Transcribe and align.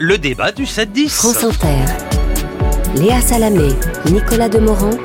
le 0.00 0.16
débat 0.16 0.50
du 0.50 0.64
7-10. 0.64 1.10
France 1.10 1.44
Inter. 1.44 1.84
Léa 2.96 3.20
Salamé, 3.20 3.68
Nicolas 4.10 4.48
Demorand 4.48 4.96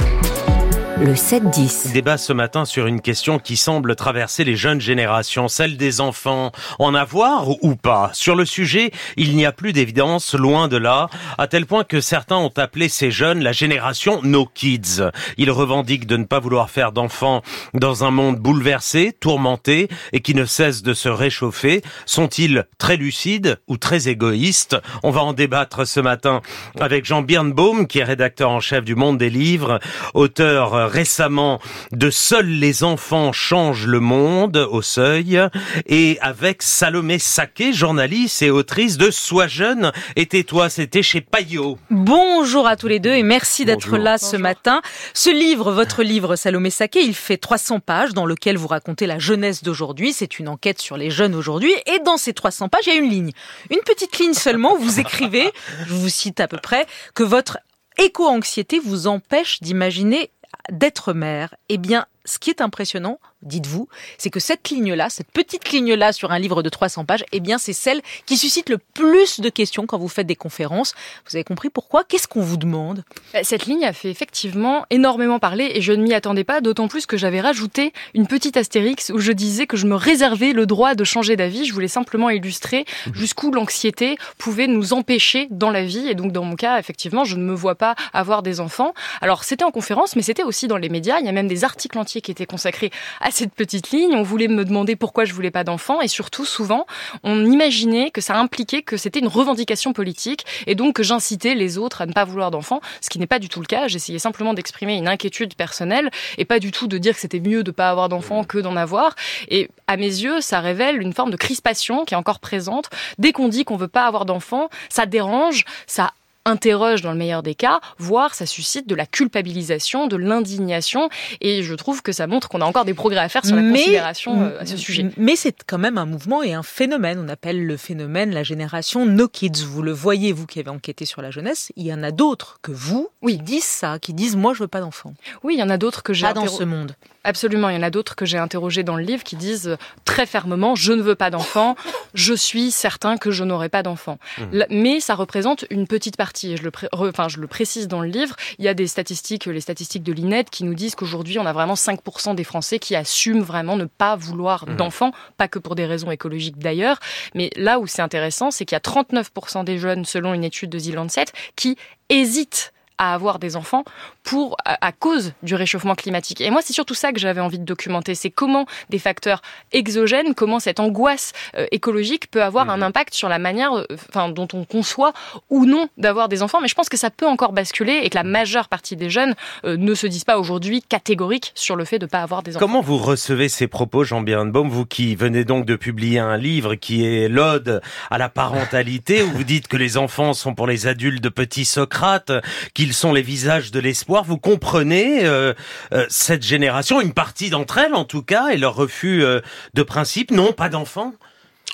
le 1.01 1.13
7-10. 1.13 1.91
Débat 1.91 2.17
ce 2.17 2.31
matin 2.31 2.63
sur 2.63 2.87
une 2.87 3.01
question 3.01 3.37
qui 3.37 3.58
semble 3.58 3.95
traverser 3.95 4.43
les 4.43 4.55
jeunes 4.55 4.79
générations, 4.79 5.47
celle 5.47 5.75
des 5.75 5.99
enfants. 5.99 6.51
En 6.79 6.95
avoir 6.95 7.49
ou 7.63 7.75
pas? 7.75 8.11
Sur 8.13 8.36
le 8.36 8.45
sujet, 8.45 8.91
il 9.18 9.36
n'y 9.36 9.45
a 9.45 9.52
plus 9.52 9.73
d'évidence, 9.73 10.34
loin 10.34 10.68
de 10.68 10.77
là, 10.77 11.09
à 11.38 11.47
tel 11.47 11.66
point 11.66 11.84
que 11.84 11.99
certains 11.99 12.38
ont 12.38 12.53
appelé 12.55 12.88
ces 12.88 13.11
jeunes 13.11 13.43
la 13.43 13.52
génération 13.52 14.21
No 14.23 14.45
Kids. 14.45 15.03
Ils 15.38 15.52
revendiquent 15.52 16.07
de 16.07 16.17
ne 16.17 16.23
pas 16.23 16.39
vouloir 16.39 16.70
faire 16.70 16.91
d'enfants 16.91 17.41
dans 17.73 18.05
un 18.05 18.12
monde 18.12 18.38
bouleversé, 18.38 19.12
tourmenté 19.20 19.89
et 20.13 20.21
qui 20.21 20.34
ne 20.34 20.45
cesse 20.45 20.81
de 20.81 20.93
se 20.93 21.09
réchauffer. 21.09 21.81
Sont-ils 22.05 22.66
très 22.77 22.95
lucides 22.95 23.59
ou 23.67 23.77
très 23.77 24.07
égoïstes? 24.07 24.77
On 25.03 25.12
va 25.12 25.21
en 25.21 25.34
débattre 25.34 25.85
ce 25.85 25.99
matin 25.99 26.41
avec 26.80 27.05
Jean 27.05 27.21
Birnbaum, 27.21 27.88
qui 27.88 27.99
est 27.99 28.03
rédacteur 28.03 28.49
en 28.49 28.62
chef 28.62 28.85
du 28.85 28.95
Monde 28.95 29.17
des 29.17 29.30
Livres, 29.30 29.80
auteur 30.13 30.84
récemment 30.88 31.59
de 31.91 32.09
Seuls 32.09 32.45
les 32.45 32.84
enfants 32.84 33.31
changent 33.31 33.88
le 33.88 33.99
monde 33.99 34.57
au 34.57 34.81
seuil 34.81 35.39
et 35.85 36.17
avec 36.21 36.61
Salomé 36.61 37.20
Saké, 37.20 37.73
journaliste 37.73 38.41
et 38.41 38.49
autrice 38.49 38.98
de 38.98 39.11
Sois 39.11 39.48
jeune 39.48 39.91
et 40.16 40.25
tais-toi, 40.25 40.70
c'était 40.70 41.03
chez 41.03 41.21
Payot. 41.21 41.77
Bonjour 41.89 42.67
à 42.67 42.75
tous 42.75 42.88
les 42.88 42.99
deux 42.99 43.13
et 43.13 43.23
merci 43.23 43.66
d'être 43.66 43.98
là 43.98 44.17
ce 44.17 44.38
matin. 44.38 44.81
Ce 45.13 45.30
livre, 45.30 45.71
votre 45.71 46.03
livre 46.03 46.35
Salomé 46.35 46.70
Saké, 46.70 47.02
il 47.02 47.16
fait 47.16 47.38
300 47.38 47.80
pages 47.80 48.13
dans 48.13 48.25
lequel 48.25 48.58
vous 48.58 48.67
racontez 48.67 49.08
la 49.08 49.20
jeunesse 49.20 49.63
d'aujourd'hui. 49.63 50.13
C'est 50.13 50.39
une 50.39 50.47
enquête 50.47 50.80
sur 50.80 50.97
les 50.97 51.09
jeunes 51.09 51.36
aujourd'hui 51.36 51.73
et 51.86 51.99
dans 51.99 52.17
ces 52.17 52.33
300 52.33 52.70
pages, 52.70 52.88
il 52.88 52.94
y 52.94 52.97
a 52.97 52.99
une 52.99 53.09
ligne. 53.09 53.31
Une 53.70 53.80
petite 53.80 54.17
ligne 54.20 54.33
seulement, 54.33 54.75
vous 54.77 54.99
écrivez, 54.99 55.52
je 55.88 55.94
vous 55.94 56.09
cite 56.09 56.39
à 56.39 56.47
peu 56.47 56.58
près, 56.58 56.86
que 57.13 57.23
votre 57.23 57.58
éco-anxiété 57.97 58.80
vous 58.80 59.08
empêche 59.08 59.61
d'imaginer 59.61 60.31
d'être 60.71 61.13
mère, 61.13 61.55
eh 61.69 61.77
bien, 61.77 62.05
ce 62.26 62.40
qui 62.40 62.50
est 62.50 62.62
impressionnant, 62.62 63.20
dites-vous, 63.44 63.88
c'est 64.18 64.30
que 64.30 64.40
cette 64.40 64.70
ligne-là, 64.70 65.09
cette 65.09 65.31
petite 65.31 65.72
ligne-là 65.72 66.12
sur 66.12 66.31
un 66.31 66.40
livre 66.40 66.64
de 66.64 66.70
300 66.70 67.06
pages, 67.06 67.23
eh 67.31 67.40
bien, 67.40 67.58
c'est 67.58 67.73
celle 67.73 68.02
qui 68.26 68.38
suscite 68.38 68.70
le 68.70 68.78
plus 68.78 69.40
de 69.40 69.50
questions 69.50 69.86
quand 69.86 69.98
vous 69.98 70.08
faites 70.08 70.28
des 70.28 70.36
conférences. 70.36 70.94
Vous 71.30 71.36
avez 71.36 71.44
compris 71.44 71.70
pourquoi? 71.70 72.03
Qu'est-ce 72.03 72.28
qu'on 72.28 72.42
vous 72.42 72.58
demande? 72.58 73.03
Bah, 73.34 73.44
Cette 73.44 73.66
ligne 73.66 73.86
a 73.86 73.94
fait 73.94 74.09
effectivement 74.09 74.86
énormément 74.90 75.40
parler 75.40 75.72
et 75.76 75.81
je 75.81 75.94
ne 75.94 76.03
m'y 76.03 76.14
attendais 76.14 76.44
pas, 76.44 76.62
d'autant 76.62 76.88
plus 76.88 77.06
que 77.06 77.18
j'avais 77.18 77.42
rajouté 77.42 77.94
une 78.14 78.28
petite 78.28 78.58
astérix 78.58 79.12
où 79.14 79.20
je 79.20 79.31
disais 79.31 79.68
que 79.68 79.78
je 79.78 79.86
me 79.86 79.96
réservais 79.96 80.53
le 80.53 80.66
droit 80.66 80.96
de 80.96 81.03
changer 81.03 81.36
d'avis. 81.36 81.66
Je 81.66 81.73
voulais 81.73 81.88
simplement 81.88 82.30
illustrer 82.30 82.86
mmh. 83.08 83.12
jusqu'où 83.14 83.52
l'anxiété 83.52 84.18
pouvait 84.38 84.68
nous 84.68 84.94
empêcher 84.94 85.48
dans 85.52 85.70
la 85.70 85.84
vie. 85.84 86.08
Et 86.08 86.16
donc, 86.16 86.31
dans 86.31 86.44
mon 86.44 86.56
cas, 86.56 86.80
effectivement, 86.80 87.23
je 87.23 87.36
ne 87.36 87.44
me 87.44 87.53
vois 87.53 87.76
pas 87.76 87.96
avoir 88.14 88.42
des 88.42 88.59
enfants. 88.59 88.94
Alors, 89.22 89.44
c'était 89.44 89.64
en 89.64 89.72
conférence, 89.72 90.16
mais 90.16 90.22
c'était 90.22 90.44
aussi 90.44 90.68
dans 90.68 90.78
les 90.78 90.90
médias. 90.90 91.20
Il 91.20 91.26
y 91.26 91.30
a 91.30 91.31
même 91.31 91.48
des 91.48 91.64
articles 91.64 91.98
qui 92.21 92.31
étaient 92.31 92.45
consacrés 92.45 92.91
à 93.21 93.31
cette 93.31 93.53
petite 93.53 93.91
ligne. 93.91 94.13
On 94.13 94.23
voulait 94.23 94.47
me 94.47 94.66
demander 94.66 94.95
pourquoi 94.95 95.25
je 95.25 95.33
voulais 95.33 95.52
pas 95.52 95.63
d'enfants 95.63 96.02
et 96.02 96.08
surtout 96.08 96.45
souvent 96.45 96.85
on 97.23 97.45
imaginait 97.45 98.11
que 98.11 98.22
ça 98.22 98.38
impliquait 98.38 98.81
que 98.81 98.97
c'était 98.97 99.19
une 99.19 99.27
revendication 99.27 99.94
politique 99.94 100.45
et 100.67 100.75
donc 100.75 100.95
que 100.95 101.03
j'incitais 101.03 101.55
les 101.55 101.77
autres 101.77 102.02
à 102.02 102.05
ne 102.05 102.13
pas 102.13 102.25
vouloir 102.25 102.52
d'enfants, 102.52 102.81
ce 103.02 103.09
qui 103.09 103.19
n'est 103.19 103.27
pas 103.27 103.39
du 103.39 103.49
tout 103.49 103.59
le 103.59 103.66
cas. 103.66 103.88
J'essayais 103.88 104.19
simplement 104.19 104.53
d'exprimer 104.53 104.95
une 104.95 105.07
inquiétude 105.07 105.55
personnelle 105.55 106.09
et 106.38 106.45
pas 106.45 106.59
du 106.59 106.72
tout 106.72 106.88
de 106.88 106.97
dire 106.97 107.13
que 107.13 107.19
c'était 107.19 107.39
mieux 107.39 107.63
de 107.63 107.72
pas 107.72 107.89
avoir 107.89 108.09
d'enfants 108.09 108.44
que 108.44 108.57
d'en 108.57 108.75
avoir. 108.75 109.16
Et 109.50 109.69
à 109.88 109.97
mes 109.97 110.03
yeux, 110.05 110.41
ça 110.41 110.59
révèle 110.59 111.02
une 111.02 111.13
forme 111.13 111.31
de 111.31 111.38
crispation 111.38 112.05
qui 112.05 112.13
est 112.13 112.17
encore 112.17 112.39
présente. 112.39 112.89
Dès 113.17 113.31
qu'on 113.31 113.47
dit 113.47 113.66
qu'on 113.66 113.77
veut 113.77 113.88
pas 113.88 114.05
avoir 114.05 114.25
d'enfants, 114.25 114.69
ça 114.89 115.05
dérange, 115.05 115.66
ça 115.88 116.11
interroge 116.45 117.01
dans 117.01 117.11
le 117.11 117.17
meilleur 117.17 117.43
des 117.43 117.55
cas, 117.55 117.79
voire 117.97 118.35
ça 118.35 118.45
suscite 118.45 118.88
de 118.88 118.95
la 118.95 119.05
culpabilisation, 119.05 120.07
de 120.07 120.15
l'indignation. 120.15 121.09
Et 121.41 121.63
je 121.63 121.73
trouve 121.73 122.01
que 122.01 122.11
ça 122.11 122.27
montre 122.27 122.49
qu'on 122.49 122.61
a 122.61 122.65
encore 122.65 122.85
des 122.85 122.94
progrès 122.94 123.19
à 123.19 123.29
faire 123.29 123.45
sur 123.45 123.56
la 123.56 123.63
considération 123.63 124.41
euh, 124.41 124.59
à 124.59 124.66
ce 124.66 124.78
sujet. 124.78 125.09
Mais 125.17 125.35
c'est 125.35 125.63
quand 125.66 125.79
même 125.79 125.97
un 125.97 126.05
mouvement 126.05 126.44
et 126.44 126.53
un 126.53 126.63
phénomène. 126.63 127.19
On 127.23 127.28
appelle 127.28 127.66
le 127.66 127.78
phénomène 127.78 128.31
la 128.31 128.44
génération 128.44 129.05
No 129.05 129.28
Kids. 129.28 129.66
Vous 129.66 129.81
le 129.81 129.91
voyez, 129.91 130.31
vous 130.31 130.45
qui 130.45 130.59
avez 130.59 130.69
enquêté 130.69 131.05
sur 131.05 131.22
la 131.22 131.31
jeunesse. 131.31 131.72
Il 131.75 131.85
y 131.85 131.94
en 131.94 132.03
a 132.03 132.11
d'autres 132.11 132.59
que 132.61 132.72
vous 132.72 133.09
oui. 133.22 133.38
qui 133.38 133.44
disent 133.44 133.63
ça, 133.63 133.97
qui 134.00 134.13
disent 134.13 134.35
moi 134.35 134.53
je 134.53 134.59
veux 134.59 134.67
pas 134.67 134.81
d'enfants. 134.81 135.16
Oui, 135.44 135.55
il 135.55 135.59
y 135.59 135.63
en 135.63 135.69
a 135.69 135.78
d'autres 135.78 136.03
que 136.03 136.13
j'ai. 136.13 136.28
Pas 136.28 136.34
dans 136.34 136.47
ce 136.47 136.63
monde. 136.63 136.95
Absolument, 137.23 137.69
il 137.69 137.75
y 137.75 137.78
en 137.78 137.84
a 137.84 137.89
d'autres 137.89 138.16
que 138.16 138.25
j'ai 138.25 138.38
interrogés 138.38 138.84
dans 138.84 138.95
le 138.95 139.03
livre 139.03 139.23
qui 139.23 139.35
disent 139.35 139.69
euh, 139.69 139.78
très 140.05 140.28
fermement 140.28 140.75
je 140.75 140.94
ne 140.94 141.01
veux 141.01 141.16
pas 141.16 141.31
d'enfants, 141.31 141.75
je 142.13 142.34
suis 142.34 142.69
certain 142.69 143.17
que 143.17 143.31
je 143.31 143.44
n'aurai 143.44 143.69
pas 143.69 143.81
d'enfants. 143.81 144.19
Mmh. 144.38 144.63
Mais 144.69 145.00
ça 145.00 145.16
représente 145.16 145.66
une 145.72 145.88
petite 145.88 146.17
partie. 146.17 146.34
Je 146.41 146.63
le, 146.63 146.72
enfin, 146.94 147.28
je 147.28 147.40
le 147.40 147.47
précise 147.47 147.88
dans 147.88 148.01
le 148.01 148.09
livre. 148.09 148.35
Il 148.59 148.66
y 148.66 148.68
a 148.68 148.73
des 148.73 148.88
statistiques, 148.88 149.46
les 149.46 149.62
statistiques 149.62 150.03
de 150.03 150.13
l'INED, 150.13 150.50
qui 150.50 150.63
nous 150.63 150.73
disent 150.73 150.96
qu'aujourd'hui 150.96 151.40
on 151.40 151.46
a 151.46 151.53
vraiment 151.53 151.73
5% 151.75 152.35
des 152.35 152.44
Français 152.44 152.79
qui 152.79 152.96
assument 152.96 153.41
vraiment 153.41 153.75
ne 153.75 153.85
pas 153.85 154.16
vouloir 154.16 154.68
mmh. 154.68 154.75
d'enfants, 154.75 155.12
pas 155.38 155.47
que 155.47 155.59
pour 155.59 155.75
des 155.75 155.85
raisons 155.85 156.12
écologiques 156.12 156.57
d'ailleurs. 156.57 157.00
Mais 157.34 157.50
là 157.56 157.79
où 157.79 157.88
c'est 157.88 158.01
intéressant, 158.01 158.51
c'est 158.51 158.66
qu'il 158.66 158.75
y 158.75 158.78
a 158.78 158.79
39% 158.79 159.63
des 159.63 159.78
jeunes, 159.78 160.06
selon 160.06 160.34
une 160.34 160.44
étude 160.44 160.69
de 160.69 160.79
The 160.79 160.94
Lancet, 160.94 161.25
qui 161.56 161.78
hésitent 162.09 162.73
à 162.97 163.13
avoir 163.13 163.39
des 163.39 163.56
enfants 163.56 163.83
pour 164.23 164.57
à, 164.66 164.91
cause 164.91 165.33
du 165.44 165.56
réchauffement 165.56 165.95
climatique. 165.95 166.41
Et 166.41 166.50
moi, 166.50 166.61
c'est 166.63 166.73
surtout 166.73 166.94
ça 166.94 167.13
que 167.13 167.19
j'avais 167.19 167.41
envie 167.41 167.59
de 167.59 167.63
documenter, 167.63 168.16
c'est 168.16 168.29
comment 168.29 168.66
des 168.89 169.00
facteurs 169.00 169.41
exogènes, 169.72 170.33
comment 170.33 170.59
cette 170.59 170.79
angoisse 170.79 171.34
euh, 171.55 171.67
écologique 171.72 172.29
peut 172.31 172.44
avoir 172.44 172.69
un 172.69 172.78
mhm. 172.78 172.84
impact 172.84 173.13
sur 173.13 173.29
la 173.29 173.39
manière, 173.39 173.73
euh, 173.73 173.85
enfin, 174.09 174.29
dont 174.29 174.47
on 174.53 174.66
conçoit 174.66 175.13
ou 175.50 175.66
non 175.66 175.89
d'avoir 175.97 176.29
des 176.29 176.41
enfants. 176.41 176.59
Mais 176.61 176.67
je 176.67 176.75
pense 176.75 176.89
que 176.89 176.97
ça 176.97 177.09
peut 177.09 177.28
encore 177.28 177.51
basculer 177.51 178.01
et 178.03 178.09
que 178.09 178.16
la 178.16 178.23
majeure 178.23 178.67
partie 178.67 178.95
des 178.95 179.09
jeunes 179.09 179.35
euh, 179.66 179.78
ne 179.78 179.94
se 179.94 180.07
disent 180.07 180.23
pas 180.23 180.39
aujourd'hui 180.39 180.81
catégoriques 180.81 181.51
sur 181.55 181.75
le 181.75 181.85
fait 181.85 182.00
de 182.00 182.05
ne 182.05 182.09
pas 182.09 182.22
avoir 182.22 182.41
des 182.41 182.55
enfants. 182.55 182.66
Comment 182.66 182.81
vous 182.81 182.97
recevez 182.97 183.50
ces 183.50 183.67
propos, 183.67 184.03
Jean 184.03 184.22
Birnbaum, 184.22 184.69
vous 184.69 184.85
qui 184.85 185.16
venez 185.16 185.44
donc 185.44 185.66
de 185.66 185.75
publier 185.75 186.19
un 186.19 186.38
livre 186.38 186.75
qui 186.75 187.05
est 187.05 187.29
l'ode 187.29 187.81
à 188.09 188.17
la 188.17 188.29
parentalité, 188.29 189.22
où 189.23 189.29
vous 189.29 189.44
dites 189.44 189.67
que 189.67 189.78
les 189.78 189.97
enfants 189.97 190.34
sont 190.34 190.55
pour 190.55 190.67
les 190.67 190.88
adultes 190.88 191.23
de 191.23 191.29
petits 191.29 191.66
Socrates, 191.66 192.31
qui 192.73 192.84
ils 192.85 192.94
sont 192.94 193.13
les 193.13 193.23
visages 193.23 193.72
de 193.72 193.79
l'espoir. 193.79 194.23
Vous 194.23 194.38
comprenez 194.38 195.25
euh, 195.25 195.53
euh, 195.91 196.06
cette 196.07 196.44
génération, 196.44 197.01
une 197.01 197.13
partie 197.13 197.50
d'entre 197.50 197.79
elles 197.79 197.96
en 197.96 198.06
tout 198.06 198.22
cas, 198.22 198.50
et 198.50 198.57
leur 198.57 198.75
refus 198.75 199.23
euh, 199.23 199.41
de 199.73 199.81
principe, 199.81 200.29
non, 200.29 200.53
pas 200.53 200.69
d'enfants 200.69 201.13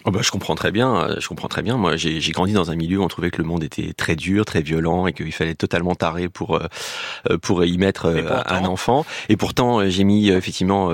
Oh 0.06 0.10
bah, 0.10 0.22
je 0.24 0.32
comprends 0.32 0.56
très 0.56 0.72
bien, 0.72 0.96
euh, 0.96 1.16
je 1.20 1.28
comprends 1.28 1.48
très 1.48 1.62
bien. 1.62 1.78
Moi, 1.78 1.96
j'ai 1.96 2.32
grandi 2.32 2.54
dans 2.54 2.72
un 2.72 2.76
milieu 2.76 3.00
où 3.00 3.04
on 3.04 3.08
trouvait 3.08 3.30
que 3.30 3.40
le 3.40 3.48
monde 3.48 3.64
était 3.64 3.94
très 3.94 4.16
dur, 4.16 4.46
très 4.46 4.62
violent 4.62 5.06
et 5.06 5.14
qu'il 5.14 5.32
fallait 5.32 5.54
totalement 5.54 5.94
taré 5.94 6.28
pour 6.28 6.56
euh, 6.56 6.66
euh, 7.30 7.38
pour 7.38 7.64
y 7.64 7.78
mettre 7.78 8.08
un 8.48 8.66
enfant. 8.66 9.06
Et 9.30 9.38
pourtant, 9.38 9.88
j'ai 9.90 10.04
mis 10.04 10.30
effectivement 10.30 10.92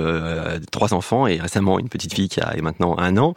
trois 0.72 0.94
enfants 0.94 1.28
et 1.28 1.38
récemment 1.38 1.80
une 1.80 1.90
petite 1.90 2.14
fille 2.14 2.28
qui 2.28 2.42
a 2.42 2.54
maintenant 2.62 2.98
un 2.98 3.18
an. 3.18 3.34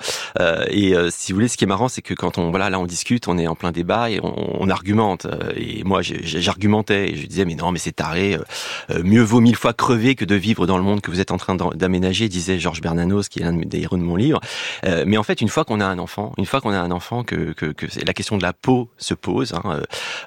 et 0.71 0.95
si 1.11 1.33
vous 1.33 1.37
voulez, 1.37 1.49
ce 1.49 1.57
qui 1.57 1.65
est 1.65 1.69
marrant, 1.69 1.89
c'est 1.89 2.03
que 2.03 2.15
quand 2.15 2.39
on 2.39 2.51
voilà 2.51 2.71
là 2.71 2.79
on 2.79 2.87
discute, 2.87 3.29
on 3.29 3.39
est 3.39 3.47
en 3.47 3.55
plein 3.55 3.73
débat 3.73 4.11
et 4.11 4.21
on, 4.23 4.63
on 4.63 4.69
argumente. 4.69 5.27
Et 5.57 5.85
moi, 5.85 6.01
j'argumentais 6.03 7.11
et 7.11 7.17
je 7.17 7.27
disais 7.27 7.45
mais 7.45 7.55
non, 7.55 7.71
mais 7.73 7.79
c'est 7.79 7.93
taré. 7.93 8.37
mieux 9.03 9.23
vaut 9.23 9.41
mille 9.41 9.57
fois 9.57 9.73
crever 9.73 10.15
que 10.15 10.25
de 10.25 10.35
vivre 10.35 10.67
dans 10.67 10.79
le 10.79 10.85
monde 10.85 11.01
que 11.01 11.11
vous 11.11 11.21
êtes 11.21 11.31
en 11.31 11.39
train 11.39 11.57
d'aménager, 11.75 12.29
disait 12.29 12.59
Georges 12.59 12.81
Bernanos, 12.81 13.29
qui 13.29 13.41
est 13.41 13.45
l'un 13.45 13.53
des 13.53 13.81
héros 13.81 13.97
de 13.97 14.03
mon 14.03 14.17
livre. 14.17 14.41
mais 15.07 15.17
en 15.17 15.23
fait, 15.23 15.41
une 15.41 15.49
fois 15.49 15.60
qu'on 15.65 15.81
a 15.81 15.87
un 15.87 15.99
enfant, 15.99 16.33
une 16.39 16.47
fois 16.47 16.61
qu'on 16.61 16.73
a 16.73 16.79
un 16.79 16.91
enfant, 16.91 17.25
que, 17.25 17.53
que, 17.53 17.67
que 17.67 17.87
la 18.05 18.13
question 18.13 18.37
de 18.37 18.43
la 18.43 18.53
peau 18.53 18.91
se 18.99 19.15
pose. 19.15 19.55
Hein, 19.55 19.63
euh, 19.67 19.83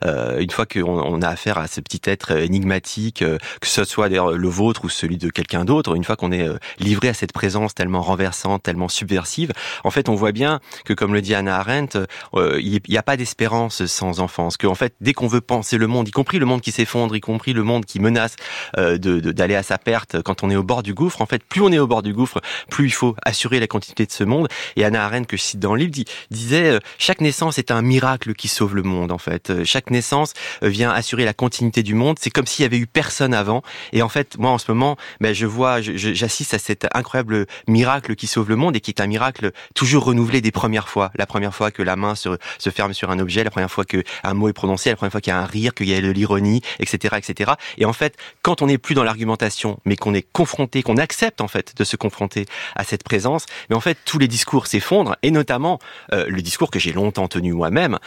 euh 0.05 0.39
une 0.39 0.49
fois 0.49 0.65
qu'on 0.65 0.83
on 0.83 1.21
a 1.21 1.27
affaire 1.27 1.57
à 1.57 1.67
ce 1.67 1.81
petit 1.81 2.01
être 2.05 2.31
énigmatique, 2.31 3.21
euh, 3.21 3.37
que 3.61 3.67
ce 3.67 3.83
soit 3.83 4.09
d'ailleurs 4.09 4.31
le 4.31 4.47
vôtre 4.47 4.85
ou 4.85 4.89
celui 4.89 5.17
de 5.17 5.29
quelqu'un 5.29 5.65
d'autre, 5.65 5.95
une 5.95 6.03
fois 6.03 6.15
qu'on 6.15 6.31
est 6.31 6.47
euh, 6.47 6.57
livré 6.79 7.09
à 7.09 7.13
cette 7.13 7.31
présence 7.31 7.73
tellement 7.73 8.01
renversante, 8.01 8.63
tellement 8.63 8.89
subversive, 8.89 9.51
en 9.83 9.91
fait, 9.91 10.09
on 10.09 10.15
voit 10.15 10.31
bien 10.31 10.59
que, 10.85 10.93
comme 10.93 11.13
le 11.13 11.21
dit 11.21 11.35
Anna 11.35 11.57
Arendt, 11.57 11.99
il 12.35 12.81
n'y 12.87 12.97
a 12.97 13.03
pas 13.03 13.17
d'espérance 13.17 13.85
sans 13.85 14.19
enfance. 14.19 14.57
Que 14.57 14.67
en 14.67 14.75
fait, 14.75 14.95
dès 15.01 15.13
qu'on 15.13 15.27
veut 15.27 15.41
penser 15.41 15.77
le 15.77 15.87
monde, 15.87 16.07
y 16.07 16.11
compris 16.11 16.39
le 16.39 16.45
monde 16.45 16.61
qui 16.61 16.71
s'effondre, 16.71 17.15
y 17.15 17.21
compris 17.21 17.53
le 17.53 17.63
monde 17.63 17.85
qui 17.85 17.99
menace 17.99 18.35
d'aller 18.75 18.99
de, 18.99 19.31
d'aller 19.31 19.55
à 19.55 19.63
sa 19.63 19.77
perte, 19.77 20.21
quand 20.21 20.43
on 20.43 20.49
est 20.49 20.55
au 20.55 20.63
bord 20.63 20.83
du 20.83 20.93
gouffre, 20.93 21.21
en 21.21 21.25
fait, 21.25 21.43
plus 21.43 21.61
on 21.61 21.71
est 21.71 21.79
au 21.79 21.87
bord 21.87 22.01
du 22.01 22.13
gouffre, 22.13 22.41
plus 22.69 22.85
il 22.85 22.91
faut 22.91 23.15
assurer 23.23 23.59
la 23.59 23.67
continuité 23.67 24.05
de 24.05 24.11
ce 24.11 24.23
monde. 24.23 24.47
Et 24.75 24.83
Anna 24.83 25.05
Arendt 25.05 25.12
que 25.21 25.37
je 25.37 25.41
cite 25.41 25.59
dans 25.59 25.75
le 25.75 25.83
disait 26.31 26.71
euh, 26.71 26.79
chaque 26.97 27.21
naissance 27.21 27.57
est 27.57 27.71
un 27.71 27.81
miracle 27.81 28.33
qui 28.33 28.47
sauve 28.47 28.75
le 28.75 28.83
monde 28.83 29.11
en 29.11 29.17
fait. 29.17 29.49
Euh, 29.49 29.63
chaque 29.65 29.89
naissance 29.91 30.33
euh, 30.63 30.69
vient 30.69 30.91
assurer 30.91 31.25
la 31.25 31.33
continuité 31.33 31.83
du 31.83 31.93
monde. 31.93 32.17
C'est 32.19 32.29
comme 32.29 32.45
s'il 32.45 32.63
y 32.63 32.65
avait 32.65 32.77
eu 32.77 32.87
personne 32.87 33.33
avant. 33.33 33.63
Et 33.91 34.01
en 34.01 34.09
fait, 34.09 34.37
moi 34.37 34.51
en 34.51 34.57
ce 34.57 34.71
moment, 34.71 34.97
ben, 35.21 35.33
je 35.33 35.45
vois, 35.45 35.81
j'assiste 35.81 36.53
à 36.53 36.59
cet 36.59 36.87
incroyable 36.93 37.45
miracle 37.67 38.15
qui 38.15 38.27
sauve 38.27 38.49
le 38.49 38.55
monde 38.55 38.75
et 38.75 38.81
qui 38.81 38.91
est 38.91 39.01
un 39.01 39.07
miracle 39.07 39.51
toujours 39.75 40.05
renouvelé 40.05 40.41
des 40.41 40.51
premières 40.51 40.89
fois. 40.89 41.11
La 41.15 41.25
première 41.25 41.53
fois 41.53 41.71
que 41.71 41.83
la 41.83 41.95
main 41.95 42.15
se, 42.15 42.29
se 42.57 42.69
ferme 42.69 42.93
sur 42.93 43.11
un 43.11 43.19
objet, 43.19 43.43
la 43.43 43.51
première 43.51 43.71
fois 43.71 43.85
que 43.85 44.03
un 44.23 44.33
mot 44.33 44.49
est 44.49 44.53
prononcé, 44.53 44.89
la 44.89 44.95
première 44.95 45.11
fois 45.11 45.21
qu'il 45.21 45.31
y 45.31 45.35
a 45.35 45.39
un 45.39 45.45
rire, 45.45 45.73
qu'il 45.73 45.89
y 45.89 45.93
a 45.93 46.01
de 46.01 46.11
l'ironie, 46.11 46.61
etc., 46.79 47.15
etc. 47.17 47.53
Et 47.77 47.85
en 47.85 47.93
fait, 47.93 48.17
quand 48.41 48.61
on 48.61 48.67
n'est 48.67 48.77
plus 48.77 48.95
dans 48.95 49.03
l'argumentation, 49.03 49.79
mais 49.85 49.95
qu'on 49.95 50.13
est 50.13 50.25
confronté, 50.31 50.83
qu'on 50.83 50.97
accepte 50.97 51.41
en 51.41 51.47
fait 51.47 51.75
de 51.75 51.83
se 51.83 51.95
confronter 51.95 52.45
à 52.75 52.83
cette 52.83 53.03
présence, 53.03 53.45
mais 53.69 53.75
en 53.75 53.81
fait 53.81 53.97
tous 54.05 54.19
les 54.19 54.27
discours 54.27 54.67
s'effondrent 54.67 55.02
et 55.21 55.31
notamment 55.31 55.79
le 56.11 56.41
discours 56.41 56.71
que 56.71 56.79
j'ai 56.79 56.91
longtemps 56.91 57.27
tenu 57.27 57.53
moi-même, 57.53 57.99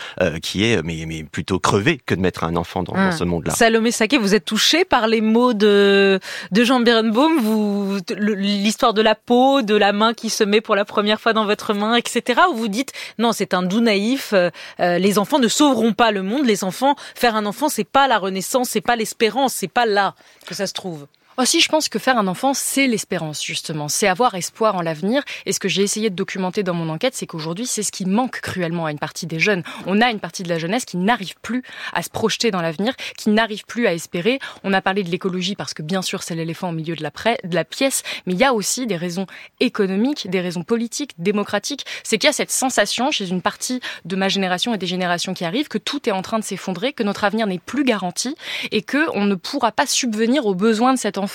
qui 0.43 0.65
est 0.65 0.83
mais, 0.83 1.05
mais 1.07 1.25
plutôt 1.25 1.59
crevé 1.59 2.01
que 2.05 2.15
de 2.15 2.21
mettre 2.21 2.45
un 2.45 2.57
enfant 2.57 2.83
dans, 2.83 2.93
dans 2.93 3.01
hum. 3.01 3.13
ce 3.13 3.25
monde-là. 3.25 3.53
Salomé 3.55 3.91
Saké, 3.91 4.19
vous 4.19 4.35
êtes 4.35 4.45
touché 4.45 4.85
par 4.85 5.07
les 5.07 5.21
mots 5.21 5.55
de, 5.55 6.21
de 6.53 6.65
Jean 6.65 6.81
Birnbaum, 6.81 7.39
vous 7.41 7.99
l'histoire 8.17 8.95
de 8.95 9.03
la 9.03 9.15
peau, 9.15 9.63
de 9.63 9.75
la 9.75 9.93
main 9.93 10.15
qui 10.15 10.31
se 10.31 10.45
met 10.45 10.61
pour 10.61 10.77
la 10.77 10.85
première 10.85 11.21
fois 11.21 11.33
dans 11.33 11.45
votre 11.45 11.75
main, 11.75 11.97
etc. 11.97 12.43
Ou 12.51 12.57
vous 12.57 12.69
dites 12.69 12.93
non, 13.19 13.33
c'est 13.33 13.55
un 13.55 13.63
doux 13.63 13.81
naïf, 13.81 14.35
les 14.79 15.19
enfants 15.19 15.39
ne 15.39 15.49
sauveront 15.49 15.93
pas 15.93 16.11
le 16.11 16.23
monde, 16.23 16.47
les 16.47 16.65
enfants, 16.65 16.97
faire 17.15 17.37
un 17.37 17.47
enfant, 17.47 17.69
c'est 17.69 17.85
pas 17.85 18.09
la 18.09 18.19
renaissance, 18.19 18.71
c'est 18.71 18.81
pas 18.81 18.97
l'espérance, 18.97 19.55
c'est 19.55 19.69
pas 19.69 19.87
là 19.87 20.15
que 20.47 20.55
ça 20.55 20.67
se 20.67 20.73
trouve. 20.73 21.07
Aussi, 21.39 21.61
je 21.61 21.69
pense 21.69 21.91
que 21.91 21.99
faire 21.99 22.17
un 22.17 22.29
enfant, 22.29 22.55
c'est 22.55 22.87
l'espérance, 22.87 23.45
justement. 23.45 23.89
C'est 23.89 24.09
avoir 24.09 24.37
espoir 24.37 24.75
en 24.75 24.81
l'avenir. 24.81 25.23
Et 25.45 25.53
ce 25.53 25.61
que 25.61 25.69
j'ai 25.69 25.83
essayé 25.83 26.09
de 26.09 26.15
documenter 26.15 26.63
dans 26.63 26.73
mon 26.73 26.89
enquête, 26.89 27.15
c'est 27.15 27.27
qu'aujourd'hui, 27.27 27.67
c'est 27.67 27.83
ce 27.83 27.93
qui 27.93 28.07
manque 28.07 28.41
cruellement 28.41 28.87
à 28.87 28.91
une 28.91 28.99
partie 28.99 29.27
des 29.27 29.39
jeunes. 29.39 29.63
On 29.85 30.01
a 30.01 30.11
une 30.11 30.19
partie 30.19 30.45
de 30.45 30.49
la 30.49 30.59
jeunesse 30.59 30.87
qui 30.87 30.97
n'arrive 30.97 31.35
plus 31.43 31.63
à 31.93 32.03
se 32.03 32.09
projeter 32.09 32.51
dans 32.51 32.63
l'avenir, 32.63 32.95
qui 33.19 33.29
n'arrive 33.29 33.67
plus 33.67 33.87
à 33.87 33.93
espérer. 33.93 34.39
On 34.65 34.73
a 34.73 34.81
parlé 34.81 35.03
de 35.03 35.11
l'écologie 35.11 35.57
parce 35.57 35.75
que, 35.75 35.83
bien 35.83 36.01
sûr, 36.01 36.23
c'est 36.23 36.35
l'éléphant 36.35 36.71
au 36.71 36.73
milieu 36.73 36.97
de 36.97 37.03
la, 37.03 37.11
de 37.11 37.55
la 37.55 37.65
pièce. 37.67 38.03
Mais 38.25 38.33
il 38.33 38.39
y 38.39 38.45
a 38.45 38.55
aussi 38.55 38.87
des 38.87 38.97
raisons 38.97 39.27
économiques, 39.61 40.31
des 40.31 40.41
raisons 40.41 40.63
politiques, 40.63 41.13
démocratiques. 41.19 41.85
C'est 42.03 42.17
qu'il 42.17 42.29
y 42.29 42.31
a 42.31 42.33
cette 42.33 42.51
sensation 42.51 43.11
chez 43.11 43.29
une 43.29 43.43
partie 43.43 43.81
de 44.07 44.17
ma 44.17 44.31
génération 44.31 44.73
et 44.73 44.79
des 44.79 44.87
générations 44.87 45.35
qui 45.35 45.45
arrivent 45.45 45.69
que 45.69 45.77
tout 45.77 46.09
est 46.09 46.13
en 46.13 46.23
train 46.23 46.39
de 46.39 46.45
s'effondrer, 46.45 46.95
que 46.95 47.03
notre 47.03 47.25
avenir 47.25 47.47
n'est 47.47 47.59
plus 47.59 47.85
garanti 47.85 48.37
et 48.71 48.81
que 48.81 49.11
on 49.13 49.27
ne 49.27 49.35
pourra 49.35 49.71
pas 49.71 49.85
subvenir 49.85 50.47
aux 50.47 50.55
besoins 50.55 50.95
de 50.95 50.99
cet 50.99 51.19
enfant 51.19 51.26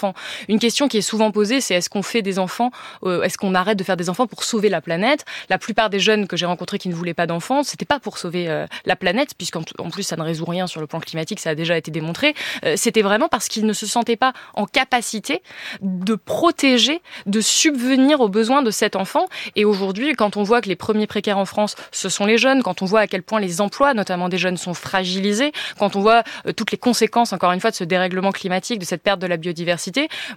une 0.47 0.59
question 0.59 0.87
qui 0.87 0.97
est 0.97 1.01
souvent 1.01 1.31
posée, 1.31 1.61
c'est 1.61 1.75
est-ce 1.75 1.89
qu'on 1.89 2.03
fait 2.03 2.21
des 2.21 2.39
enfants, 2.39 2.71
euh, 3.03 3.23
est-ce 3.23 3.37
qu'on 3.37 3.55
arrête 3.55 3.77
de 3.77 3.83
faire 3.83 3.97
des 3.97 4.09
enfants 4.09 4.27
pour 4.27 4.43
sauver 4.43 4.69
la 4.69 4.81
planète? 4.81 5.25
La 5.49 5.57
plupart 5.57 5.89
des 5.89 5.99
jeunes 5.99 6.27
que 6.27 6.37
j'ai 6.37 6.45
rencontrés 6.45 6.77
qui 6.77 6.89
ne 6.89 6.93
voulaient 6.93 7.13
pas 7.13 7.27
d'enfants, 7.27 7.63
c'était 7.63 7.85
pas 7.85 7.99
pour 7.99 8.17
sauver 8.17 8.49
euh, 8.49 8.65
la 8.85 8.95
planète, 8.95 9.35
puisqu'en 9.37 9.63
plus 9.63 10.03
ça 10.03 10.15
ne 10.15 10.23
résout 10.23 10.45
rien 10.45 10.67
sur 10.67 10.81
le 10.81 10.87
plan 10.87 10.99
climatique, 10.99 11.39
ça 11.39 11.51
a 11.51 11.55
déjà 11.55 11.77
été 11.77 11.91
démontré. 11.91 12.35
Euh, 12.65 12.75
c'était 12.77 13.01
vraiment 13.01 13.27
parce 13.27 13.47
qu'ils 13.47 13.65
ne 13.65 13.73
se 13.73 13.85
sentaient 13.85 14.15
pas 14.15 14.33
en 14.53 14.65
capacité 14.65 15.41
de 15.81 16.15
protéger, 16.15 17.01
de 17.25 17.41
subvenir 17.41 18.21
aux 18.21 18.29
besoins 18.29 18.61
de 18.61 18.71
cet 18.71 18.95
enfant. 18.95 19.27
Et 19.55 19.65
aujourd'hui, 19.65 20.13
quand 20.13 20.37
on 20.37 20.43
voit 20.43 20.61
que 20.61 20.69
les 20.69 20.75
premiers 20.75 21.07
précaires 21.07 21.37
en 21.37 21.45
France, 21.45 21.75
ce 21.91 22.09
sont 22.09 22.25
les 22.25 22.37
jeunes, 22.37 22.63
quand 22.63 22.81
on 22.81 22.85
voit 22.85 23.01
à 23.01 23.07
quel 23.07 23.23
point 23.23 23.39
les 23.39 23.61
emplois, 23.61 23.93
notamment 23.93 24.29
des 24.29 24.37
jeunes, 24.37 24.57
sont 24.57 24.73
fragilisés, 24.73 25.51
quand 25.77 25.95
on 25.95 26.01
voit 26.01 26.23
toutes 26.55 26.71
les 26.71 26.77
conséquences, 26.77 27.33
encore 27.33 27.51
une 27.51 27.59
fois, 27.59 27.71
de 27.71 27.75
ce 27.75 27.83
dérèglement 27.83 28.31
climatique, 28.31 28.79
de 28.79 28.85
cette 28.85 29.03
perte 29.03 29.19
de 29.19 29.27
la 29.27 29.37
biodiversité, 29.37 29.80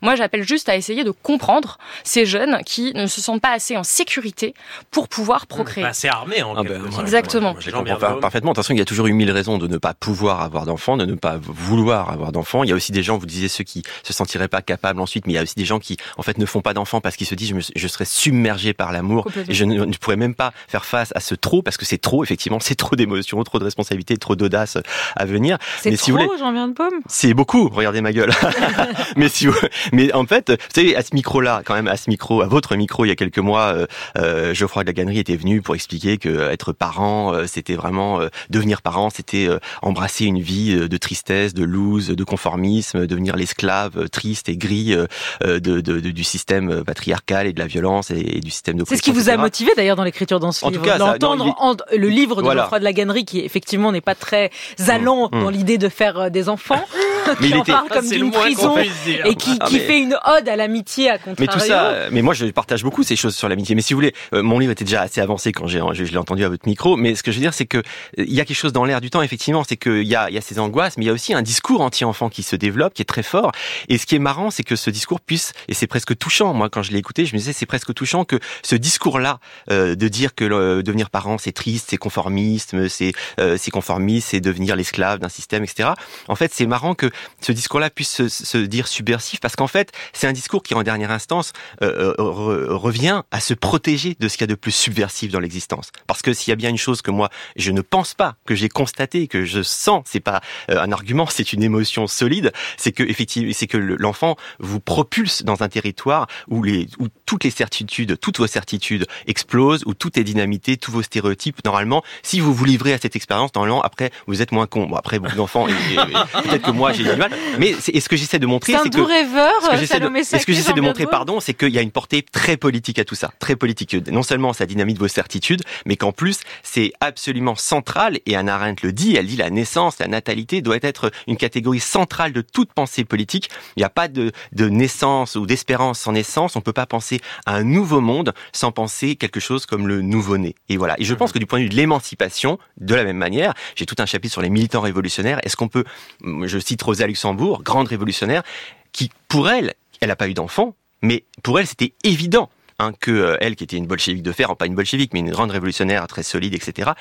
moi, 0.03 0.15
j'appelle 0.15 0.47
juste 0.47 0.69
à 0.69 0.77
essayer 0.77 1.05
de 1.05 1.11
comprendre 1.11 1.79
ces 2.03 2.27
jeunes 2.27 2.61
qui 2.65 2.93
ne 2.95 3.07
se 3.07 3.21
sentent 3.21 3.41
pas 3.41 3.53
assez 3.53 3.77
en 3.77 3.85
sécurité 3.85 4.55
pour 4.91 5.09
pouvoir 5.09 5.47
procréer. 5.47 5.85
assez 5.85 6.09
armés 6.09 6.43
en 6.43 6.57
ah 6.57 6.63
ben, 6.63 6.83
Exactement. 7.01 7.57
Je 7.59 7.71
comprends 7.71 7.97
parfaitement. 8.21 8.51
De 8.51 8.55
toute 8.55 8.65
façon, 8.65 8.75
il 8.75 8.79
y 8.79 8.83
a 8.83 8.85
toujours 8.85 9.07
eu 9.07 9.13
mille 9.13 9.31
raisons 9.31 9.59
de 9.59 9.67
ne 9.67 9.79
pas 9.79 9.95
pouvoir 9.95 10.41
avoir 10.41 10.67
d'enfants, 10.67 10.97
de 10.97 11.05
ne 11.05 11.15
pas 11.15 11.37
vouloir 11.41 12.11
avoir 12.11 12.33
d'enfants. 12.33 12.65
Il 12.65 12.71
y 12.71 12.73
a 12.73 12.77
aussi 12.77 12.93
des 12.93 13.03
gens, 13.03 13.19
vous 13.19 13.27
disiez 13.27 13.49
ceux 13.49 13.65
qui 13.65 13.83
se 14.03 14.13
sentiraient 14.13 14.49
pas 14.49 14.63
capables 14.63 15.01
ensuite, 15.01 15.27
mais 15.27 15.35
il 15.35 15.37
y 15.37 15.39
a 15.39 15.43
aussi 15.43 15.55
des 15.57 15.65
gens 15.65 15.79
qui, 15.79 15.97
en 16.17 16.23
fait, 16.23 16.39
ne 16.39 16.47
font 16.47 16.61
pas 16.61 16.75
d'enfants 16.75 17.01
parce 17.01 17.17
qu'ils 17.17 17.27
se 17.27 17.35
disent 17.35 17.55
je, 17.59 17.73
je 17.75 17.89
serais 17.89 18.05
submergé 18.05 18.73
par 18.73 18.93
l'amour 18.93 19.29
et 19.49 19.55
je 19.55 19.65
ne, 19.65 19.85
pourrais 19.97 20.17
même 20.17 20.35
pas 20.35 20.53
faire 20.69 20.85
face 20.85 21.13
à 21.15 21.21
ce 21.21 21.35
trop 21.35 21.63
parce 21.63 21.77
que 21.77 21.85
c'est 21.85 21.99
trop, 21.99 22.23
effectivement, 22.25 22.61
c'est 22.61 22.75
trop 22.75 22.97
d'émotions, 22.97 23.43
trop 23.45 23.59
de 23.59 23.65
responsabilités, 23.65 24.17
trop 24.17 24.37
d'audace 24.37 24.79
à 25.17 25.25
venir. 25.25 25.59
C'est 25.81 25.91
trop, 25.91 26.05
si 26.05 26.11
vous 26.11 26.19
voulez, 26.19 26.39
j'en 26.39 26.53
viens 26.53 26.69
de 26.69 26.75
pomme. 26.75 27.01
C'est 27.07 27.35
beaucoup. 27.35 27.69
Regardez 27.69 28.01
ma 28.01 28.13
gueule. 28.13 28.33
mais 29.17 29.29
si 29.35 29.49
mais 29.93 30.13
en 30.13 30.27
fait, 30.27 30.51
vous 30.51 30.57
savez, 30.75 30.97
à 30.97 31.03
ce 31.03 31.15
micro-là, 31.15 31.63
quand 31.65 31.75
même, 31.75 31.89
à 31.89 31.97
ce 31.97 32.09
micro, 32.09 32.43
à 32.43 32.47
votre 32.47 32.77
micro, 32.77 33.05
il 33.05 33.09
y 33.09 33.11
a 33.11 33.17
quelques 33.17 33.39
mois, 33.39 33.75
euh, 33.75 33.87
euh 34.19 34.55
Geoffroy 34.55 34.85
de 34.85 34.89
la 34.89 34.93
Gannerie 34.93 35.19
était 35.19 35.37
venu 35.37 35.63
pour 35.63 35.75
expliquer 35.75 36.19
que 36.19 36.29
euh, 36.29 36.53
être 36.53 36.73
parent, 36.73 37.35
euh, 37.35 37.47
c'était 37.47 37.75
vraiment 37.75 38.21
devenir 38.51 38.83
parent, 38.83 39.11
c'était 39.11 39.49
embrasser 39.83 40.25
une 40.27 40.41
vie 40.41 40.75
de 40.77 40.97
tristesse, 40.97 41.55
de 41.55 41.65
loose, 41.65 42.09
de 42.09 42.25
conformisme, 42.25 43.07
devenir 43.07 43.37
l'esclave 43.37 44.09
triste 44.11 44.49
et 44.49 44.57
gris 44.57 44.97
de, 45.41 45.59
de, 45.59 45.81
de, 45.81 46.01
du 46.01 46.25
système 46.25 46.85
patriarcal 46.85 47.47
et 47.47 47.53
de 47.53 47.59
la 47.59 47.67
violence 47.67 48.11
et, 48.11 48.41
du 48.41 48.51
système 48.51 48.77
de. 48.77 48.85
C'est 48.87 48.97
ce 48.97 49.03
qui 49.03 49.11
vous 49.11 49.31
a 49.31 49.37
motivé 49.37 49.73
d'ailleurs 49.77 49.97
dans 49.97 50.05
l'écriture 50.05 50.41
dans 50.41 50.53
ce 50.53 50.65
en 50.65 50.71
livre, 50.71 50.99
d'entendre 50.99 51.85
le 51.93 52.09
livre 52.09 52.43
de 52.43 52.51
Geoffroy 52.51 52.79
de 52.79 52.85
la 52.85 52.93
Gannerie, 52.93 53.25
qui 53.25 53.41
effectivement 53.41 53.93
n'est 53.93 54.01
pas 54.01 54.15
très 54.15 54.51
allant 54.89 55.29
mmh. 55.33 55.41
dans 55.41 55.51
l'idée 55.51 55.79
de 55.79 55.89
faire 55.89 56.31
des 56.31 56.49
enfants. 56.49 56.85
mais 57.41 57.49
il 57.49 57.57
était 57.57 57.73
parle 57.73 57.89
comme 57.89 58.09
d'une 58.09 58.31
prison 58.31 58.77
et 58.79 59.35
qui, 59.35 59.59
qui 59.59 59.79
fait 59.79 60.01
une 60.01 60.17
ode 60.25 60.49
à 60.49 60.57
l'amitié 60.57 61.11
à 61.11 61.19
contrario. 61.19 61.37
Mais 61.39 61.47
tout 61.47 61.61
ça, 61.61 62.09
mais 62.11 62.23
moi 62.23 62.35
je 62.35 62.47
partage 62.47 62.83
beaucoup 62.83 63.03
ces 63.03 63.17
choses 63.17 63.35
sur 63.35 63.49
l'amitié. 63.49 63.75
Mais 63.75 63.83
si 63.83 63.93
vous 63.93 63.99
voulez, 63.99 64.15
euh, 64.33 64.43
mon 64.43 64.59
livre 64.59 64.73
était 64.73 64.85
déjà 64.85 65.03
assez 65.03 65.21
avancé 65.21 65.53
quand 65.53 65.67
j'ai 65.67 65.81
je, 65.93 66.05
l'ai 66.05 66.17
entendu 66.17 66.45
à 66.45 66.49
votre 66.49 66.67
micro. 66.67 66.97
Mais 66.97 67.15
ce 67.15 67.23
que 67.23 67.31
je 67.31 67.37
veux 67.37 67.43
dire, 67.43 67.55
c'est 67.55 67.67
que 67.67 67.79
euh, 67.79 67.83
il 68.19 68.33
y 68.33 68.41
a 68.41 68.45
quelque 68.45 68.57
chose 68.57 68.73
dans 68.73 68.85
l'air 68.85 69.01
du 69.01 69.11
temps. 69.11 69.23
Effectivement, 69.23 69.65
c'est 69.65 69.77
qu'il 69.77 70.03
y 70.03 70.15
a 70.15 70.31
il 70.31 70.35
y 70.35 70.39
a 70.39 70.41
ces 70.41 70.59
angoisses, 70.59 70.97
mais 70.97 71.05
il 71.05 71.09
y 71.09 71.11
a 71.11 71.13
aussi 71.13 71.35
un 71.35 71.43
discours 71.43 71.81
anti-enfant 71.81 72.29
qui 72.29 72.43
se 72.43 72.57
développe, 72.57 72.95
qui 72.95 73.03
est 73.03 73.07
très 73.07 73.23
fort. 73.23 73.53
Et 73.89 73.99
ce 73.99 74.07
qui 74.07 74.15
est 74.15 74.21
marrant, 74.21 74.51
c'est 74.51 74.63
que 74.63 74.77
ce 74.77 74.91
discours 74.91 75.21
puisse, 75.21 75.53
et 75.69 75.75
c'est 75.75 75.87
presque 75.87 76.17
touchant. 76.17 76.55
Moi, 76.55 76.69
quand 76.69 76.83
je 76.83 76.93
l'ai 76.93 76.99
écouté, 76.99 77.27
je 77.27 77.35
me 77.35 77.39
disais 77.39 77.53
c'est 77.53 77.67
presque 77.67 77.93
touchant 77.95 78.25
que 78.25 78.39
ce 78.63 78.77
discours-là 78.77 79.39
euh, 79.71 79.95
de 79.95 80.09
dire 80.09 80.35
que 80.35 80.83
devenir 80.83 81.11
parent 81.11 81.39
c'est 81.39 81.53
triste, 81.53 81.89
c'est 81.91 81.97
conformisme, 81.97 82.89
c'est 82.89 83.13
c'est 83.57 83.71
conformiste, 83.71 84.29
c'est 84.31 84.41
devenir 84.41 84.77
l'esclave 84.77 85.19
d'un 85.19 85.29
système, 85.29 85.65
etc. 85.65 85.91
En 86.29 86.37
fait, 86.37 86.53
c'est 86.53 86.67
marrant 86.67 86.95
que 86.95 87.11
ce 87.41 87.53
discours-là 87.53 87.91
puisse 87.91 88.27
se, 88.29 88.59
dire 88.59 88.89
subversif 88.89 89.41
parce 89.41 89.57
qu'en 89.57 89.67
fait, 89.67 89.93
c'est 90.13 90.27
un 90.27 90.33
discours 90.33 90.63
qui, 90.63 90.75
en 90.75 90.83
dernière 90.83 91.11
instance, 91.11 91.53
euh, 91.83 92.15
euh 92.19 92.77
revient 92.77 93.23
à 93.31 93.41
se 93.41 93.55
protéger 93.55 94.17
de 94.19 94.29
ce 94.29 94.37
qu'il 94.37 94.43
y 94.43 94.51
a 94.51 94.55
de 94.55 94.55
plus 94.55 94.73
subversif 94.73 95.31
dans 95.31 95.41
l'existence. 95.41 95.91
Parce 96.07 96.23
que 96.23 96.33
s'il 96.33 96.51
y 96.51 96.53
a 96.53 96.57
bien 96.57 96.71
une 96.71 96.79
chose 96.79 97.03
que 97.03 97.11
moi, 97.11 97.31
je 97.57 97.71
ne 97.71 97.81
pense 97.81 98.15
pas, 98.15 98.37
que 98.47 98.55
j'ai 98.55 98.69
constaté, 98.69 99.29
que 99.29 99.45
je 99.45 99.63
sens, 99.63 100.05
c'est 100.07 100.21
pas 100.21 100.41
euh, 100.71 100.81
un 100.81 100.93
argument, 100.93 101.27
c'est 101.27 101.53
une 101.53 101.63
émotion 101.63 102.07
solide, 102.07 102.53
c'est 102.77 102.93
que 102.93 103.03
effectivement, 103.03 103.53
c'est 103.55 103.67
que 103.67 103.79
l'enfant 103.79 104.37
vous 104.59 104.81
propulse 104.81 105.43
dans 105.43 105.63
un 105.63 105.69
territoire 105.69 106.27
où 106.49 106.63
les, 106.63 106.89
où 106.99 107.09
toutes 107.27 107.45
les 107.45 107.51
certitudes, 107.51 108.19
toutes 108.21 108.39
vos 108.39 108.47
certitudes 108.47 109.07
explosent, 109.27 109.83
où 109.87 109.95
tout 109.95 110.19
est 110.19 110.25
dynamité, 110.25 110.77
tous 110.77 110.93
vos 110.93 111.03
stéréotypes. 111.03 111.65
Normalement, 111.65 112.03
si 112.23 112.41
vous 112.41 112.53
vous 112.53 112.65
livrez 112.65 112.93
à 112.93 112.99
cette 112.99 113.17
expérience, 113.17 113.55
normalement, 113.55 113.83
après, 113.83 114.11
vous 114.27 114.43
êtes 114.43 114.53
moins 114.53 114.67
con. 114.67 114.87
Bon, 114.87 114.97
après, 114.97 115.19
beaucoup 115.19 115.37
d'enfants, 115.37 115.67
peut-être 115.67 116.63
que 116.63 116.71
moi, 116.71 116.93
j'ai 116.93 117.04
du 117.05 117.17
mal. 117.17 117.31
Mais 117.59 117.75
c'est, 117.81 117.99
ce 118.01 118.09
que 118.09 118.17
j'essaie 118.17 118.39
de 118.39 118.47
montrer, 118.47 118.75
c'est 118.83 118.91
que... 118.91 119.01
rêveur, 119.01 119.53
et 119.73 119.87
ce 120.25 120.47
que 120.47 120.53
j'essaie 120.53 120.73
de 120.73 120.81
montrer, 120.81 121.07
pardon, 121.07 121.41
c'est 121.41 121.55
qu'il 121.55 121.71
y 121.71 121.79
a 121.79 121.83
une 121.83 121.91
portée 121.91 122.23
très 122.23 122.57
politique 122.57 122.99
à 122.99 123.05
tout 123.05 123.15
ça, 123.15 123.33
très 123.39 123.57
politique. 123.57 123.95
Non 124.11 124.23
seulement 124.23 124.53
ça 124.53 124.67
dynamite 124.67 124.99
vos 124.99 125.09
certitudes, 125.09 125.63
mais 125.87 125.97
qu'en 125.97 126.13
plus 126.13 126.41
c'est 126.63 126.93
absolument 127.01 127.55
central. 127.55 128.19
Et 128.27 128.37
Anna 128.37 128.55
Arendt 128.57 128.87
le 128.87 128.93
dit, 128.93 129.17
elle 129.17 129.27
dit 129.27 129.37
la 129.37 129.51
naissance, 129.51 129.99
la 129.99 130.09
natalité 130.09 130.63
doit 130.63 130.79
être 130.83 131.11
une 131.27 131.37
catégorie 131.37 131.81
centrale 131.81 132.33
de 132.33 132.41
toute 132.41 132.73
pensée 132.73 133.05
politique. 133.05 133.51
Il 133.77 133.81
n'y 133.81 133.85
a 133.85 133.91
pas 133.91 134.09
de, 134.09 134.33
de 134.53 134.69
naissance 134.69 135.37
ou 135.37 135.47
d'espérance 135.47 136.01
sans 136.01 136.13
naissance. 136.13 136.57
On 136.57 136.61
peut 136.61 136.73
pas 136.73 136.87
penser 136.87 137.21
à 137.47 137.55
un 137.55 137.65
nouveau 137.65 138.01
monde 138.01 138.33
sans 138.53 138.73
penser 138.73 139.17
quelque 139.17 139.41
chose 139.41 139.67
comme 139.67 139.87
le 139.87 140.01
nouveau-né. 140.03 140.55
Et 140.69 140.77
voilà. 140.77 140.95
Et 140.99 141.05
je 141.05 141.15
pense 141.15 141.33
que 141.33 141.39
du 141.39 141.47
point 141.47 141.59
de 141.59 141.65
vue 141.65 141.71
de 141.71 141.77
l'émancipation, 141.77 142.59
de 142.79 142.95
la 142.95 143.05
même 143.05 143.17
manière, 143.17 143.55
j'ai 143.77 143.87
tout 143.87 143.97
un 143.99 144.07
chapitre 144.07 144.33
sur 144.33 144.43
les 144.43 144.51
militants 144.51 144.81
révolutionnaires. 144.81 145.41
Est-ce 145.45 145.57
qu'on 145.57 145.69
peut, 145.69 145.85
je 146.23 146.59
cite 146.59 146.81
Rosa 146.95 147.07
Luxembourg, 147.09 147.63
grande 147.65 147.89
révolutionnaire, 147.89 148.45
qui 148.93 149.11
pour 149.29 149.51
elle 149.51 149.75
elle 150.05 150.09
n'a 150.09 150.17
pas 150.17 150.29
eu 150.29 150.35
d'enfant, 150.35 150.75
mais 151.03 151.25
pour 151.43 151.59
elle, 151.59 151.67
c'était 151.67 151.95
évident 152.05 152.51
hein, 152.79 152.93
que 152.99 153.11
euh, 153.11 153.37
elle, 153.41 153.57
qui 153.57 153.65
était 153.65 153.77
une 153.77 153.87
bolchevique 153.87 154.23
de 154.23 154.33
fer, 154.33 154.55
pas 154.57 154.67
une 154.67 154.75
bolchevique, 154.75 155.13
mais 155.13 155.21
une 155.21 155.31
grande 155.31 155.51
révolutionnaire 155.51 156.07
très 156.07 156.23
solide, 156.23 156.55
etc. 156.55 156.93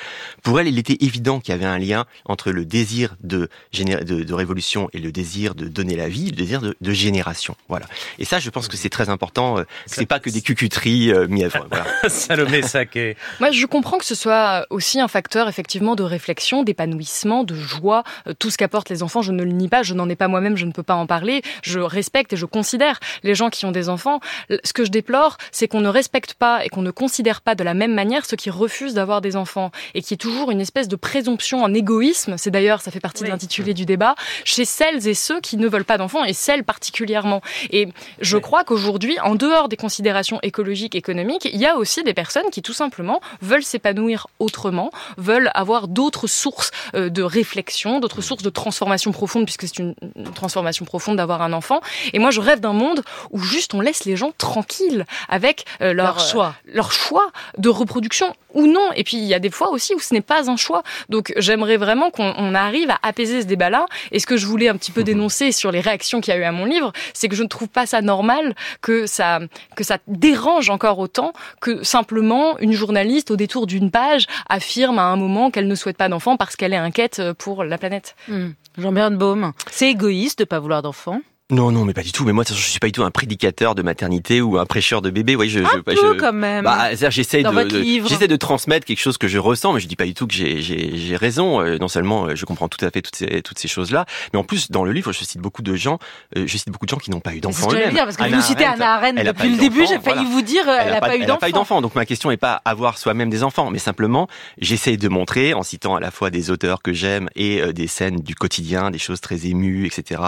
Pour 0.41 0.59
elle, 0.59 0.67
il 0.67 0.77
était 0.77 0.97
évident 1.01 1.39
qu'il 1.39 1.53
y 1.53 1.55
avait 1.55 1.65
un 1.65 1.79
lien 1.79 2.05
entre 2.25 2.51
le 2.51 2.65
désir 2.65 3.15
de, 3.21 3.49
de, 3.73 4.23
de, 4.23 4.33
révolution 4.33 4.89
et 4.93 4.99
le 4.99 5.11
désir 5.11 5.55
de 5.55 5.67
donner 5.67 5.95
la 5.95 6.09
vie, 6.09 6.29
le 6.29 6.35
désir 6.35 6.61
de, 6.61 6.75
de 6.79 6.91
génération. 6.91 7.55
Voilà. 7.69 7.85
Et 8.19 8.25
ça, 8.25 8.39
je 8.39 8.49
pense 8.49 8.67
que 8.67 8.77
c'est 8.77 8.89
très 8.89 9.09
important. 9.09 9.59
Euh, 9.59 9.63
c'est 9.85 10.05
pas 10.05 10.19
que 10.19 10.29
des 10.29 10.41
cucuteries 10.41 11.11
euh, 11.11 11.27
mièvres. 11.27 11.65
Voilà. 11.69 11.85
Salomé 12.07 12.61
Saké. 12.61 13.17
Moi, 13.39 13.51
je 13.51 13.65
comprends 13.65 13.97
que 13.97 14.05
ce 14.05 14.15
soit 14.15 14.65
aussi 14.69 14.99
un 14.99 15.07
facteur 15.07 15.47
effectivement 15.49 15.95
de 15.95 16.03
réflexion, 16.03 16.63
d'épanouissement, 16.63 17.43
de 17.43 17.55
joie. 17.55 18.03
Tout 18.39 18.49
ce 18.49 18.57
qu'apportent 18.57 18.89
les 18.89 19.03
enfants, 19.03 19.21
je 19.21 19.31
ne 19.31 19.43
le 19.43 19.51
nie 19.51 19.69
pas. 19.69 19.83
Je 19.83 19.93
n'en 19.93 20.09
ai 20.09 20.15
pas 20.15 20.27
moi-même, 20.27 20.57
je 20.57 20.65
ne 20.65 20.71
peux 20.71 20.83
pas 20.83 20.95
en 20.95 21.07
parler. 21.07 21.41
Je 21.63 21.79
respecte 21.79 22.33
et 22.33 22.37
je 22.37 22.45
considère 22.45 22.99
les 23.23 23.35
gens 23.35 23.49
qui 23.49 23.65
ont 23.65 23.71
des 23.71 23.89
enfants. 23.89 24.19
Ce 24.63 24.73
que 24.73 24.85
je 24.85 24.91
déplore, 24.91 25.37
c'est 25.51 25.63
c'est 25.63 25.69
qu'on 25.73 25.81
ne 25.81 25.89
respecte 25.89 26.35
pas 26.35 26.63
et 26.63 26.69
qu'on 26.69 26.83
ne 26.83 26.91
considère 26.91 27.41
pas 27.41 27.55
de 27.55 27.63
la 27.63 27.73
même 27.73 27.95
manière 27.95 28.27
ceux 28.27 28.37
qui 28.37 28.51
refusent 28.51 28.93
d'avoir 28.93 29.21
des 29.21 29.35
enfants 29.35 29.71
et 29.95 30.03
qui 30.03 30.13
est 30.13 30.17
toujours 30.17 30.51
une 30.51 30.61
espèce 30.61 30.87
de 30.87 30.95
présomption 30.95 31.63
en 31.63 31.73
égoïsme. 31.73 32.35
C'est 32.37 32.51
d'ailleurs, 32.51 32.81
ça 32.81 32.91
fait 32.91 32.99
partie 32.99 33.23
de 33.23 33.29
l'intitulé 33.29 33.73
du 33.73 33.87
débat, 33.87 34.13
chez 34.45 34.65
celles 34.65 35.07
et 35.07 35.15
ceux 35.15 35.41
qui 35.41 35.57
ne 35.57 35.67
veulent 35.67 35.83
pas 35.83 35.97
d'enfants 35.97 36.23
et 36.25 36.33
celles 36.33 36.63
particulièrement. 36.63 37.41
Et 37.71 37.89
je 38.21 38.37
crois 38.37 38.63
qu'aujourd'hui, 38.63 39.19
en 39.21 39.33
dehors 39.33 39.67
des 39.67 39.75
considérations 39.75 40.37
écologiques, 40.43 40.93
économiques, 40.93 41.49
il 41.51 41.59
y 41.59 41.65
a 41.65 41.75
aussi 41.75 42.03
des 42.03 42.13
personnes 42.13 42.51
qui 42.51 42.61
tout 42.61 42.73
simplement 42.73 43.19
veulent 43.41 43.63
s'épanouir 43.63 44.27
autrement, 44.37 44.91
veulent 45.17 45.49
avoir 45.55 45.87
d'autres 45.87 46.27
sources 46.27 46.69
euh, 46.93 47.09
de 47.09 47.23
réflexion, 47.23 47.99
d'autres 47.99 48.21
sources 48.21 48.43
de 48.43 48.51
transformation 48.51 49.11
profonde, 49.11 49.45
puisque 49.45 49.67
c'est 49.67 49.79
une 49.79 49.95
transformation 50.35 50.85
profonde 50.85 51.17
d'avoir 51.17 51.41
un 51.41 51.51
enfant. 51.51 51.81
Et 52.13 52.19
moi, 52.19 52.29
je 52.29 52.41
rêve 52.41 52.59
d'un 52.59 52.73
monde 52.73 53.01
où 53.31 53.39
juste 53.39 53.73
on 53.73 53.81
laisse 53.81 54.05
les 54.05 54.15
gens 54.15 54.33
tranquilles 54.37 55.07
avec 55.29 55.52
avec 55.53 55.93
leur, 55.93 55.93
leur, 55.93 56.19
choix, 56.19 56.55
leur 56.65 56.91
choix 56.91 57.31
de 57.57 57.69
reproduction 57.69 58.33
ou 58.53 58.67
non. 58.67 58.91
Et 58.95 59.03
puis 59.03 59.17
il 59.17 59.23
y 59.23 59.33
a 59.33 59.39
des 59.39 59.49
fois 59.49 59.69
aussi 59.69 59.93
où 59.95 59.99
ce 59.99 60.13
n'est 60.13 60.21
pas 60.21 60.49
un 60.49 60.57
choix. 60.57 60.83
Donc 61.09 61.33
j'aimerais 61.37 61.77
vraiment 61.77 62.09
qu'on 62.09 62.55
arrive 62.55 62.89
à 62.89 62.99
apaiser 63.03 63.41
ce 63.41 63.47
débat-là. 63.47 63.85
Et 64.11 64.19
ce 64.19 64.25
que 64.25 64.37
je 64.37 64.45
voulais 64.45 64.69
un 64.69 64.77
petit 64.77 64.91
peu 64.91 65.01
mhm. 65.01 65.07
dénoncer 65.07 65.51
sur 65.51 65.71
les 65.71 65.81
réactions 65.81 66.21
qu'il 66.21 66.33
y 66.33 66.37
a 66.37 66.39
eu 66.39 66.43
à 66.43 66.51
mon 66.51 66.65
livre, 66.65 66.91
c'est 67.13 67.29
que 67.29 67.35
je 67.35 67.43
ne 67.43 67.47
trouve 67.47 67.67
pas 67.67 67.85
ça 67.85 68.01
normal 68.01 68.55
que 68.81 69.05
ça 69.07 69.39
que 69.75 69.83
ça 69.83 69.97
dérange 70.07 70.69
encore 70.69 70.99
autant 70.99 71.33
que 71.61 71.83
simplement 71.83 72.57
une 72.59 72.73
journaliste 72.73 73.31
au 73.31 73.35
détour 73.35 73.67
d'une 73.67 73.91
page 73.91 74.25
affirme 74.49 74.99
à 74.99 75.03
un 75.03 75.15
moment 75.15 75.51
qu'elle 75.51 75.67
ne 75.67 75.75
souhaite 75.75 75.97
pas 75.97 76.09
d'enfant 76.09 76.37
parce 76.37 76.55
qu'elle 76.55 76.73
est 76.73 76.77
inquiète 76.77 77.21
pour 77.37 77.63
la 77.63 77.77
planète. 77.77 78.15
Hmm. 78.27 78.51
Jean-Bernard 78.77 79.19
Baume, 79.19 79.51
c'est 79.71 79.89
égoïste 79.89 80.39
de 80.39 80.45
pas 80.45 80.59
vouloir 80.59 80.81
d'enfant 80.81 81.21
non, 81.51 81.71
non, 81.71 81.83
mais 81.83 81.93
pas 81.93 82.03
du 82.03 82.13
tout. 82.13 82.23
Mais 82.23 82.31
moi, 82.31 82.45
je 82.47 82.53
suis 82.53 82.79
pas 82.79 82.87
du 82.87 82.93
tout 82.93 83.03
un 83.03 83.11
prédicateur 83.11 83.75
de 83.75 83.81
maternité 83.81 84.41
ou 84.41 84.57
un 84.57 84.65
prêcheur 84.65 85.01
de 85.01 85.09
bébé. 85.09 85.35
Oui, 85.35 85.49
je, 85.49 85.59
un 85.59 85.69
je, 85.73 85.79
peu 85.79 85.93
je, 85.93 86.17
quand 86.17 86.31
même. 86.31 86.63
Bah, 86.63 86.95
j'essaie 86.95 87.43
de, 87.43 87.83
j'essaie 88.07 88.29
de 88.29 88.35
transmettre 88.37 88.85
quelque 88.85 89.01
chose 89.01 89.17
que 89.17 89.27
je 89.27 89.37
ressens, 89.39 89.73
mais 89.73 89.81
je 89.81 89.87
dis 89.87 89.97
pas 89.97 90.05
du 90.05 90.13
tout 90.13 90.25
que 90.25 90.33
j'ai 90.33 91.17
raison. 91.17 91.59
Euh, 91.61 91.77
non 91.77 91.89
seulement, 91.89 92.27
euh, 92.27 92.35
je 92.35 92.45
comprends 92.45 92.69
tout 92.69 92.83
à 92.83 92.89
fait 92.91 93.01
toutes 93.01 93.17
ces, 93.17 93.41
toutes 93.41 93.59
ces 93.59 93.67
choses-là, 93.67 94.05
mais 94.31 94.39
en 94.39 94.45
plus, 94.45 94.71
dans 94.71 94.85
le 94.85 94.93
livre, 94.93 95.11
je 95.11 95.23
cite 95.23 95.41
beaucoup 95.41 95.61
de 95.61 95.75
gens, 95.75 95.99
euh, 96.37 96.45
je 96.47 96.57
cite 96.57 96.69
beaucoup 96.69 96.85
de 96.85 96.89
gens 96.89 96.97
qui 96.97 97.11
n'ont 97.11 97.19
pas 97.19 97.33
eu 97.33 97.41
d'enfant 97.41 97.69
eux-mêmes. 97.71 97.93
dire 97.93 98.05
parce 98.05 98.15
que 98.15 98.23
vous 98.23 98.41
citez 98.41 98.63
Anna 98.63 98.95
Arendt 98.95 99.21
depuis 99.21 99.49
le 99.49 99.57
début, 99.57 99.85
j'ai 99.85 99.99
failli 99.99 100.25
vous 100.25 100.41
dire, 100.41 100.67
elle, 100.69 100.93
n'a 100.93 101.01
pas, 101.01 101.09
pas 101.39 101.49
eu 101.49 101.51
d'enfant. 101.51 101.81
Donc 101.81 101.93
ma 101.95 102.05
question 102.05 102.29
n'est 102.29 102.37
pas 102.37 102.61
avoir 102.63 102.97
soi-même 102.97 103.29
des 103.29 103.43
enfants, 103.43 103.69
mais 103.69 103.79
simplement, 103.79 104.29
j'essaie 104.59 104.95
de 104.95 105.09
montrer, 105.09 105.53
en 105.53 105.63
citant 105.63 105.95
à 105.95 105.99
la 105.99 106.09
fois 106.09 106.29
des 106.29 106.51
auteurs 106.51 106.81
que 106.81 106.93
j'aime 106.93 107.27
et 107.35 107.73
des 107.73 107.87
scènes 107.87 108.21
du 108.21 108.33
quotidien, 108.33 108.91
des 108.91 108.97
choses 108.97 109.19
très 109.19 109.45
émues, 109.45 109.85
etc. 109.85 110.21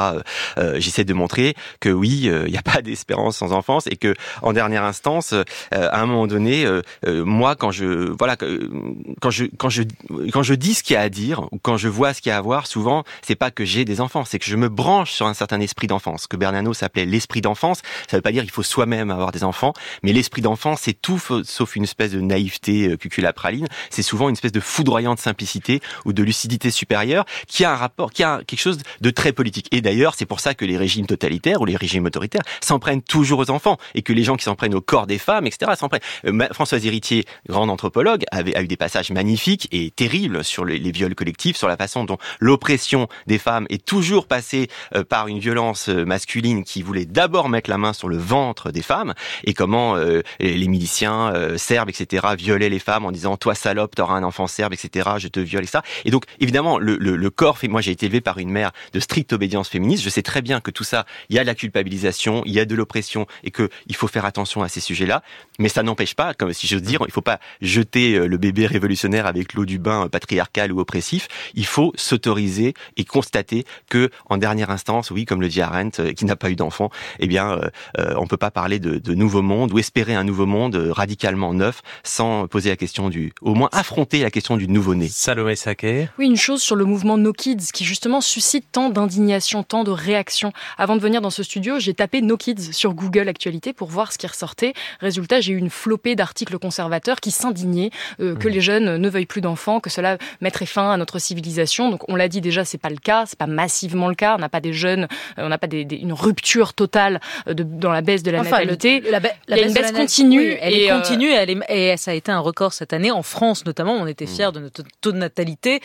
j'essaie 0.75 1.04
de 1.05 1.13
montrer 1.13 1.55
que 1.79 1.89
oui, 1.89 2.21
il 2.23 2.29
euh, 2.29 2.47
n'y 2.47 2.57
a 2.57 2.61
pas 2.61 2.81
d'espérance 2.81 3.37
sans 3.37 3.53
enfance 3.53 3.87
et 3.87 3.95
que 3.95 4.13
en 4.41 4.53
dernière 4.53 4.83
instance, 4.83 5.33
euh, 5.33 5.43
à 5.71 6.01
un 6.01 6.05
moment 6.05 6.27
donné, 6.27 6.65
euh, 6.65 6.81
moi 7.05 7.55
quand 7.55 7.71
je 7.71 8.11
voilà 8.17 8.35
quand 8.35 9.29
je 9.29 9.45
quand 9.57 9.69
je 9.69 9.83
quand 10.31 10.43
je 10.43 10.53
dis 10.53 10.73
ce 10.73 10.83
qu'il 10.83 10.95
y 10.95 10.97
a 10.97 11.01
à 11.01 11.09
dire 11.09 11.47
ou 11.51 11.59
quand 11.59 11.77
je 11.77 11.87
vois 11.87 12.13
ce 12.13 12.21
qu'il 12.21 12.29
y 12.29 12.33
a 12.33 12.37
à 12.37 12.41
voir, 12.41 12.67
souvent 12.67 13.03
c'est 13.21 13.35
pas 13.35 13.51
que 13.51 13.65
j'ai 13.65 13.85
des 13.85 14.01
enfants, 14.01 14.25
c'est 14.25 14.39
que 14.39 14.45
je 14.45 14.55
me 14.55 14.69
branche 14.69 15.11
sur 15.11 15.27
un 15.27 15.33
certain 15.33 15.59
esprit 15.59 15.87
d'enfance 15.87 16.27
que 16.27 16.37
Bernano 16.37 16.73
s'appelait 16.73 17.05
l'esprit 17.05 17.41
d'enfance. 17.41 17.81
Ça 18.09 18.17
veut 18.17 18.21
pas 18.21 18.31
dire 18.31 18.43
qu'il 18.43 18.51
faut 18.51 18.63
soi-même 18.63 19.11
avoir 19.11 19.31
des 19.31 19.43
enfants, 19.43 19.73
mais 20.03 20.13
l'esprit 20.13 20.41
d'enfance 20.41 20.81
c'est 20.83 20.99
tout 20.99 21.19
sauf 21.43 21.75
une 21.75 21.83
espèce 21.83 22.11
de 22.11 22.21
naïveté 22.21 22.97
cuculapraline. 22.97 23.67
C'est 23.89 24.01
souvent 24.01 24.29
une 24.29 24.33
espèce 24.33 24.51
de 24.51 24.59
foudroyante 24.59 25.19
simplicité 25.19 25.81
ou 26.05 26.13
de 26.13 26.23
lucidité 26.23 26.71
supérieure 26.71 27.25
qui 27.47 27.63
a 27.65 27.71
un 27.71 27.75
rapport, 27.75 28.11
qui 28.11 28.23
a 28.23 28.41
quelque 28.45 28.59
chose 28.59 28.79
de 29.01 29.09
très 29.09 29.31
politique. 29.31 29.67
Et 29.71 29.81
d'ailleurs, 29.81 30.15
c'est 30.15 30.25
pour 30.25 30.39
ça 30.39 30.53
que 30.53 30.65
les 30.65 30.77
régimes 30.77 30.94
totalitaires 31.03 31.61
ou 31.61 31.65
les 31.65 31.75
régimes 31.75 32.05
autoritaires 32.05 32.43
s'en 32.61 32.79
prennent 32.79 33.01
toujours 33.01 33.39
aux 33.39 33.51
enfants 33.51 33.77
et 33.93 34.01
que 34.01 34.13
les 34.13 34.23
gens 34.23 34.35
qui 34.35 34.45
s'en 34.45 34.55
prennent 34.55 34.75
au 34.75 34.81
corps 34.81 35.07
des 35.07 35.17
femmes, 35.17 35.45
etc., 35.47 35.73
s'en 35.77 35.89
prennent. 35.89 36.01
Euh, 36.25 36.47
Françoise 36.53 36.85
Héritier, 36.85 37.25
grande 37.49 37.69
anthropologue, 37.69 38.23
avait, 38.31 38.55
a 38.55 38.61
eu 38.61 38.67
des 38.67 38.77
passages 38.77 39.11
magnifiques 39.11 39.67
et 39.71 39.91
terribles 39.91 40.43
sur 40.43 40.65
les, 40.65 40.79
viols 40.91 41.15
collectifs, 41.15 41.57
sur 41.57 41.67
la 41.67 41.77
façon 41.77 42.05
dont 42.05 42.17
l'oppression 42.39 43.07
des 43.27 43.37
femmes 43.37 43.65
est 43.69 43.83
toujours 43.85 44.27
passée 44.27 44.69
euh, 44.95 45.03
par 45.03 45.27
une 45.27 45.39
violence 45.39 45.89
euh, 45.89 46.05
masculine 46.05 46.63
qui 46.63 46.81
voulait 46.81 47.05
d'abord 47.05 47.49
mettre 47.49 47.69
la 47.69 47.77
main 47.77 47.93
sur 47.93 48.07
le 48.07 48.17
ventre 48.17 48.71
des 48.71 48.81
femmes 48.81 49.13
et 49.43 49.53
comment 49.53 49.95
les 50.39 50.67
miliciens 50.67 51.33
serbes, 51.57 51.89
etc., 51.89 52.27
violaient 52.37 52.69
les 52.69 52.79
femmes 52.79 53.05
en 53.05 53.11
disant 53.11 53.37
toi 53.37 53.55
salope, 53.55 53.95
t'auras 53.95 54.15
un 54.15 54.23
enfant 54.23 54.47
serbe, 54.47 54.73
etc., 54.73 55.09
je 55.17 55.27
te 55.27 55.39
viole, 55.39 55.63
etc. 55.63 55.79
Et 56.05 56.11
donc 56.11 56.25
évidemment 56.39 56.77
le, 56.77 56.97
le, 56.97 57.15
le 57.15 57.29
corps 57.29 57.57
fait. 57.57 57.67
Moi 57.67 57.81
j'ai 57.81 57.91
été 57.91 58.05
élevé 58.05 58.21
par 58.21 58.37
une 58.37 58.49
mère 58.49 58.71
de 58.93 58.99
stricte 58.99 59.33
obédience 59.33 59.69
féministe. 59.69 60.03
Je 60.03 60.09
sais 60.09 60.21
très 60.21 60.41
bien 60.41 60.61
que 60.61 60.71
tout 60.71 60.83
ça, 60.85 61.05
il 61.29 61.35
y 61.35 61.39
a 61.39 61.43
la 61.43 61.55
culpabilisation, 61.55 62.41
il 62.45 62.53
y 62.53 62.59
a 62.59 62.65
de 62.65 62.75
l'oppression 62.75 63.27
et 63.43 63.51
que 63.51 63.69
il 63.87 63.95
faut 63.95 64.07
faire 64.07 64.25
attention 64.25 64.63
à 64.63 64.69
ces 64.69 64.79
sujets-là. 64.79 65.21
Mais 65.59 65.69
ça 65.69 65.83
n'empêche 65.83 66.15
pas, 66.15 66.33
comme 66.33 66.53
si 66.53 66.67
j'ose 66.67 66.81
dire, 66.81 67.01
il 67.05 67.11
faut 67.11 67.21
pas 67.21 67.39
jeter 67.61 68.15
euh, 68.15 68.27
le 68.27 68.37
bébé 68.37 68.65
révolutionnaire 68.65 69.25
avec 69.25 69.53
l'eau 69.53 69.65
du 69.65 69.79
bain 69.79 70.07
patriarcal 70.07 70.71
ou 70.71 70.79
oppressif. 70.79 71.27
Il 71.53 71.65
faut 71.65 71.91
s'autoriser 71.95 72.73
et 72.97 73.05
constater 73.05 73.65
que, 73.89 74.09
en 74.29 74.37
dernière 74.37 74.69
instance, 74.69 75.11
oui, 75.11 75.25
comme 75.25 75.41
le 75.41 75.47
dit 75.47 75.61
Arendt, 75.61 76.01
euh, 76.01 76.13
qui 76.13 76.25
n'a 76.25 76.35
pas 76.35 76.49
eu 76.49 76.55
d'enfant, 76.55 76.89
eh 77.19 77.27
bien, 77.27 77.59
euh, 77.97 78.13
on 78.17 78.27
peut 78.27 78.37
pas 78.37 78.51
parler 78.51 78.79
de, 78.79 78.97
de 78.97 79.13
nouveau 79.13 79.41
monde 79.41 79.71
ou 79.73 79.79
espérer 79.79 80.15
un 80.15 80.23
nouveau 80.23 80.45
monde 80.45 80.75
radicalement 80.91 81.53
neuf 81.53 81.81
sans 82.03 82.47
poser 82.47 82.69
la 82.69 82.77
question 82.77 83.09
du, 83.09 83.33
au 83.41 83.55
moins 83.55 83.69
affronter 83.71 84.21
la 84.21 84.31
question 84.31 84.57
du 84.57 84.67
nouveau-né. 84.67 85.07
Salomé 85.09 85.55
Saké. 85.55 86.09
Oui, 86.17 86.27
une 86.27 86.37
chose 86.37 86.61
sur 86.61 86.75
le 86.75 86.85
mouvement 86.85 87.17
No 87.17 87.33
Kids 87.33 87.71
qui 87.73 87.85
justement 87.85 88.21
suscite 88.21 88.65
tant 88.71 88.89
d'indignation, 88.89 89.63
tant 89.63 89.83
de 89.83 89.91
réactions. 89.91 90.51
Avant 90.77 90.95
de 90.95 91.01
venir 91.01 91.21
dans 91.21 91.29
ce 91.29 91.43
studio, 91.43 91.79
j'ai 91.79 91.93
tapé 91.93 92.21
No 92.21 92.37
Kids 92.37 92.73
sur 92.73 92.93
Google 92.93 93.29
Actualité 93.29 93.73
pour 93.73 93.87
voir 93.87 94.11
ce 94.11 94.17
qui 94.17 94.27
ressortait. 94.27 94.73
Résultat, 94.99 95.39
j'ai 95.39 95.53
eu 95.53 95.57
une 95.57 95.69
flopée 95.69 96.15
d'articles 96.15 96.57
conservateurs 96.59 97.19
qui 97.19 97.31
s'indignaient 97.31 97.91
euh, 98.19 98.35
que 98.35 98.47
mmh. 98.47 98.51
les 98.51 98.61
jeunes 98.61 98.97
ne 98.97 99.09
veuillent 99.09 99.25
plus 99.25 99.41
d'enfants, 99.41 99.79
que 99.79 99.89
cela 99.89 100.17
mettrait 100.41 100.65
fin 100.65 100.91
à 100.91 100.97
notre 100.97 101.19
civilisation. 101.19 101.89
Donc 101.89 102.07
on 102.09 102.15
l'a 102.15 102.27
dit 102.27 102.41
déjà, 102.41 102.65
c'est 102.65 102.77
pas 102.77 102.89
le 102.89 102.97
cas, 102.97 103.25
c'est 103.25 103.39
pas 103.39 103.47
massivement 103.47 104.09
le 104.09 104.15
cas. 104.15 104.35
On 104.35 104.39
n'a 104.39 104.49
pas 104.49 104.59
des 104.59 104.73
jeunes, 104.73 105.07
euh, 105.37 105.45
on 105.45 105.49
n'a 105.49 105.57
pas 105.57 105.67
des, 105.67 105.87
une 105.91 106.13
rupture 106.13 106.73
totale 106.73 107.21
euh, 107.47 107.53
de, 107.53 107.63
dans 107.63 107.91
la 107.91 108.01
baisse 108.01 108.23
de 108.23 108.31
la 108.31 108.41
natalité. 108.41 109.01
la, 109.01 109.19
Il 109.47 109.57
y 109.57 109.59
a 109.61 109.67
une 109.67 109.73
baisse 109.73 109.91
continue. 109.91 110.57
elle 110.59 110.73
est 110.73 110.89
continue 110.89 111.31
elle 111.31 111.49
est, 111.49 111.59
et 111.69 111.97
ça 111.97 112.11
a 112.11 112.13
été 112.13 112.31
un 112.31 112.39
record 112.39 112.73
cette 112.73 112.93
année 112.93 113.11
en 113.11 113.23
France 113.23 113.65
notamment. 113.65 113.93
On 113.93 114.07
était 114.07 114.25
fiers 114.25 114.49
mmh. 114.49 114.51
de 114.51 114.59
notre 114.59 114.83
taux 114.99 115.11
de 115.11 115.17
natalité 115.17 115.79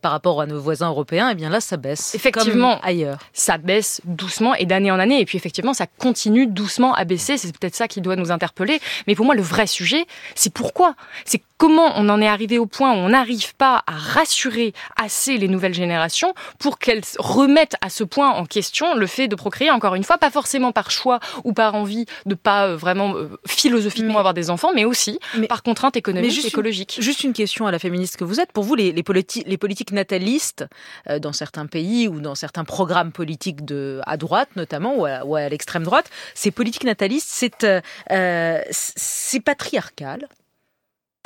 par 0.00 0.12
rapport 0.12 0.40
à 0.40 0.46
nos 0.46 0.60
voisins 0.60 0.88
européens. 0.88 1.30
Et 1.30 1.34
bien 1.34 1.50
là, 1.50 1.60
ça 1.60 1.76
baisse. 1.76 2.14
Effectivement, 2.14 2.80
ailleurs. 2.82 3.18
Ça 3.32 3.58
baisse 3.58 4.00
doucement 4.04 4.35
et 4.58 4.66
d'année 4.66 4.90
en 4.90 4.98
année. 4.98 5.20
Et 5.20 5.24
puis 5.24 5.38
effectivement, 5.38 5.74
ça 5.74 5.86
continue 5.86 6.46
doucement 6.46 6.94
à 6.94 7.04
baisser. 7.04 7.36
C'est 7.36 7.56
peut-être 7.56 7.74
ça 7.74 7.88
qui 7.88 8.00
doit 8.00 8.16
nous 8.16 8.30
interpeller. 8.30 8.80
Mais 9.06 9.14
pour 9.14 9.26
moi, 9.26 9.34
le 9.34 9.42
vrai 9.42 9.66
sujet, 9.66 10.06
c'est 10.34 10.52
pourquoi? 10.52 10.94
C'est 11.24 11.42
comment 11.58 11.92
on 11.96 12.08
en 12.08 12.20
est 12.20 12.28
arrivé 12.28 12.58
au 12.58 12.66
point 12.66 12.92
où 12.92 12.96
on 12.96 13.10
n'arrive 13.10 13.54
pas 13.56 13.82
à 13.86 13.92
rassurer 13.92 14.72
assez 14.96 15.36
les 15.36 15.48
nouvelles 15.48 15.74
générations 15.74 16.34
pour 16.58 16.78
qu'elles 16.78 17.02
remettent 17.18 17.76
à 17.80 17.90
ce 17.90 18.04
point 18.04 18.30
en 18.30 18.46
question 18.46 18.94
le 18.94 19.06
fait 19.06 19.28
de 19.28 19.34
procréer, 19.34 19.70
encore 19.70 19.94
une 19.94 20.04
fois, 20.04 20.18
pas 20.18 20.30
forcément 20.30 20.72
par 20.72 20.90
choix 20.90 21.20
ou 21.44 21.52
par 21.52 21.74
envie 21.74 22.06
de 22.26 22.34
pas 22.34 22.68
euh, 22.68 22.76
vraiment 22.76 23.14
euh, 23.14 23.28
philosophiquement 23.46 24.18
avoir 24.18 24.34
des 24.34 24.50
enfants, 24.50 24.70
mais 24.74 24.84
aussi 24.84 25.18
par 25.48 25.62
contrainte 25.62 25.96
économique 25.96 26.44
et 26.44 26.48
écologique. 26.48 26.98
juste 27.00 27.24
une 27.24 27.32
question 27.32 27.66
à 27.66 27.70
la 27.70 27.78
féministe 27.78 28.16
que 28.16 28.24
vous 28.24 28.40
êtes. 28.40 28.52
Pour 28.52 28.64
vous, 28.64 28.74
les, 28.74 28.92
les, 28.92 29.04
les 29.46 29.56
politiques 29.56 29.92
natalistes, 29.92 30.64
euh, 31.08 31.18
dans 31.18 31.32
certains 31.32 31.66
pays 31.66 32.08
ou 32.08 32.20
dans 32.20 32.34
certains 32.34 32.64
programmes 32.64 33.12
politiques 33.12 33.64
de, 33.64 34.00
à 34.06 34.16
droite 34.16 34.48
notamment, 34.56 34.94
ou 34.96 35.06
à, 35.06 35.22
à 35.38 35.48
l'extrême 35.48 35.84
droite, 35.84 36.10
ces 36.34 36.50
politiques 36.50 36.84
natalistes, 36.84 37.28
c'est 37.30 37.64
euh, 37.64 38.60
c'est 38.70 39.40
patriarcal? 39.40 40.28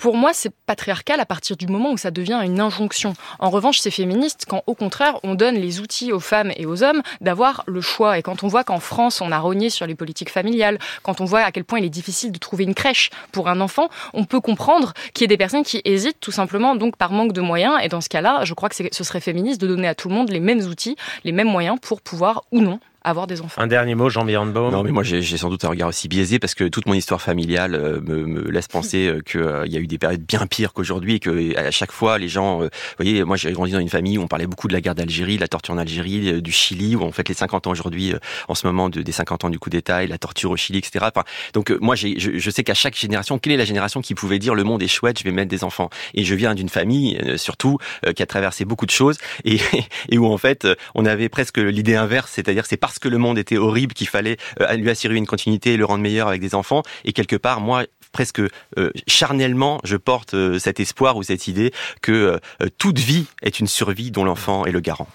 Pour 0.00 0.16
moi, 0.16 0.32
c'est 0.32 0.50
patriarcal 0.66 1.20
à 1.20 1.26
partir 1.26 1.58
du 1.58 1.66
moment 1.66 1.92
où 1.92 1.98
ça 1.98 2.10
devient 2.10 2.40
une 2.42 2.58
injonction. 2.58 3.12
En 3.38 3.50
revanche, 3.50 3.80
c'est 3.80 3.90
féministe 3.90 4.46
quand, 4.48 4.62
au 4.66 4.74
contraire, 4.74 5.20
on 5.24 5.34
donne 5.34 5.56
les 5.56 5.78
outils 5.78 6.10
aux 6.10 6.20
femmes 6.20 6.52
et 6.56 6.64
aux 6.64 6.82
hommes 6.82 7.02
d'avoir 7.20 7.64
le 7.66 7.82
choix. 7.82 8.18
Et 8.18 8.22
quand 8.22 8.42
on 8.42 8.48
voit 8.48 8.64
qu'en 8.64 8.80
France, 8.80 9.20
on 9.20 9.30
a 9.30 9.38
rogné 9.38 9.68
sur 9.68 9.86
les 9.86 9.94
politiques 9.94 10.30
familiales, 10.30 10.78
quand 11.02 11.20
on 11.20 11.26
voit 11.26 11.40
à 11.40 11.52
quel 11.52 11.64
point 11.64 11.80
il 11.80 11.84
est 11.84 11.90
difficile 11.90 12.32
de 12.32 12.38
trouver 12.38 12.64
une 12.64 12.74
crèche 12.74 13.10
pour 13.30 13.48
un 13.48 13.60
enfant, 13.60 13.90
on 14.14 14.24
peut 14.24 14.40
comprendre 14.40 14.94
qu'il 15.12 15.22
y 15.22 15.24
ait 15.26 15.28
des 15.28 15.36
personnes 15.36 15.64
qui 15.64 15.82
hésitent 15.84 16.20
tout 16.20 16.32
simplement 16.32 16.76
donc 16.76 16.96
par 16.96 17.12
manque 17.12 17.34
de 17.34 17.42
moyens. 17.42 17.74
Et 17.82 17.88
dans 17.88 18.00
ce 18.00 18.08
cas-là, 18.08 18.44
je 18.44 18.54
crois 18.54 18.70
que 18.70 18.76
ce 18.90 19.04
serait 19.04 19.20
féministe 19.20 19.60
de 19.60 19.66
donner 19.66 19.86
à 19.86 19.94
tout 19.94 20.08
le 20.08 20.14
monde 20.14 20.30
les 20.30 20.40
mêmes 20.40 20.60
outils, 20.60 20.96
les 21.24 21.32
mêmes 21.32 21.48
moyens 21.48 21.78
pour 21.78 22.00
pouvoir 22.00 22.44
ou 22.52 22.60
non 22.60 22.80
avoir 23.02 23.26
des 23.26 23.40
enfants. 23.40 23.60
Un 23.60 23.66
dernier 23.66 23.94
mot, 23.94 24.10
Jean 24.10 24.24
Birnbaum. 24.24 24.72
Non, 24.72 24.82
mais 24.82 24.90
moi 24.90 25.02
j'ai 25.02 25.22
sans 25.22 25.48
doute 25.48 25.64
un 25.64 25.68
regard 25.68 25.88
aussi 25.88 26.08
biaisé 26.08 26.38
parce 26.38 26.54
que 26.54 26.64
toute 26.64 26.86
mon 26.86 26.94
histoire 26.94 27.22
familiale 27.22 27.74
euh, 27.74 28.00
me, 28.00 28.26
me 28.26 28.50
laisse 28.50 28.68
penser 28.68 29.06
euh, 29.06 29.20
qu'il 29.20 29.40
euh, 29.40 29.66
y 29.66 29.76
a 29.76 29.80
eu 29.80 29.86
des 29.86 29.98
périodes 29.98 30.22
bien 30.22 30.46
pires 30.46 30.72
qu'aujourd'hui 30.72 31.14
et 31.14 31.20
que 31.20 31.56
à 31.56 31.70
chaque 31.70 31.92
fois 31.92 32.18
les 32.18 32.28
gens, 32.28 32.60
vous 32.60 32.68
voyez, 32.98 33.24
moi 33.24 33.36
j'ai 33.36 33.52
grandi 33.52 33.72
dans 33.72 33.78
une 33.78 33.88
famille 33.88 34.18
où 34.18 34.22
on 34.22 34.28
parlait 34.28 34.46
beaucoup 34.46 34.68
de 34.68 34.72
la 34.72 34.80
guerre 34.80 34.94
d'Algérie, 34.94 35.36
de 35.36 35.40
la 35.40 35.48
torture 35.48 35.74
en 35.74 35.78
Algérie, 35.78 36.42
du 36.42 36.52
Chili, 36.52 36.94
où 36.96 37.02
on 37.02 37.12
fête 37.12 37.28
les 37.28 37.34
50 37.34 37.66
ans 37.66 37.70
aujourd'hui, 37.70 38.14
en 38.48 38.54
ce 38.54 38.66
moment 38.66 38.88
de, 38.88 39.02
des 39.02 39.12
50 39.12 39.44
ans 39.44 39.50
du 39.50 39.58
coup 39.58 39.70
d'État 39.70 40.04
et 40.04 40.06
la 40.06 40.18
torture 40.18 40.50
au 40.50 40.56
Chili, 40.56 40.78
etc. 40.78 41.06
Enfin, 41.14 41.24
donc 41.54 41.70
moi 41.80 41.94
je, 41.94 42.08
je, 42.18 42.50
sais 42.50 42.64
qu'à 42.64 42.74
chaque 42.74 42.96
génération, 42.96 43.38
quelle 43.38 43.52
est 43.54 43.58
la 43.58 43.64
génération 43.64 44.02
qui 44.02 44.14
pouvait 44.14 44.38
dire 44.38 44.54
le 44.54 44.64
monde 44.64 44.82
est 44.82 44.88
chouette, 44.88 45.18
je 45.18 45.24
vais 45.24 45.32
mettre 45.32 45.50
des 45.50 45.64
enfants? 45.64 45.90
Et 46.14 46.24
je 46.24 46.34
viens 46.34 46.54
d'une 46.54 46.68
famille 46.68 47.18
surtout 47.36 47.78
qui 48.14 48.22
a 48.22 48.26
traversé 48.26 48.64
beaucoup 48.64 48.86
de 48.86 48.90
choses 48.90 49.18
et, 49.44 49.58
et 50.10 50.18
où 50.18 50.26
en 50.26 50.38
fait 50.38 50.66
on 50.94 51.06
avait 51.06 51.28
presque 51.28 51.58
l'idée 51.58 51.94
inverse, 51.94 52.32
c'est-à-dire 52.34 52.66
c'est 52.66 52.76
parce 52.90 52.98
que 52.98 53.08
le 53.08 53.18
monde 53.18 53.38
était 53.38 53.56
horrible 53.56 53.94
qu'il 53.94 54.08
fallait 54.08 54.36
euh, 54.60 54.74
lui 54.74 54.90
assurer 54.90 55.14
une 55.14 55.26
continuité 55.26 55.74
et 55.74 55.76
le 55.76 55.84
rendre 55.84 56.02
meilleur 56.02 56.26
avec 56.26 56.40
des 56.40 56.56
enfants. 56.56 56.82
Et 57.04 57.12
quelque 57.12 57.36
part, 57.36 57.60
moi, 57.60 57.84
presque 58.10 58.40
euh, 58.40 58.90
charnellement, 59.06 59.80
je 59.84 59.96
porte 59.96 60.34
euh, 60.34 60.58
cet 60.58 60.80
espoir 60.80 61.16
ou 61.16 61.22
cette 61.22 61.46
idée 61.46 61.70
que 62.02 62.40
toute 62.78 62.98
vie 62.98 63.26
est 63.42 63.60
une 63.60 63.68
survie 63.68 64.10
dont 64.10 64.24
l'enfant 64.24 64.64
est 64.64 64.72
le 64.72 64.80
garant. 64.80 65.06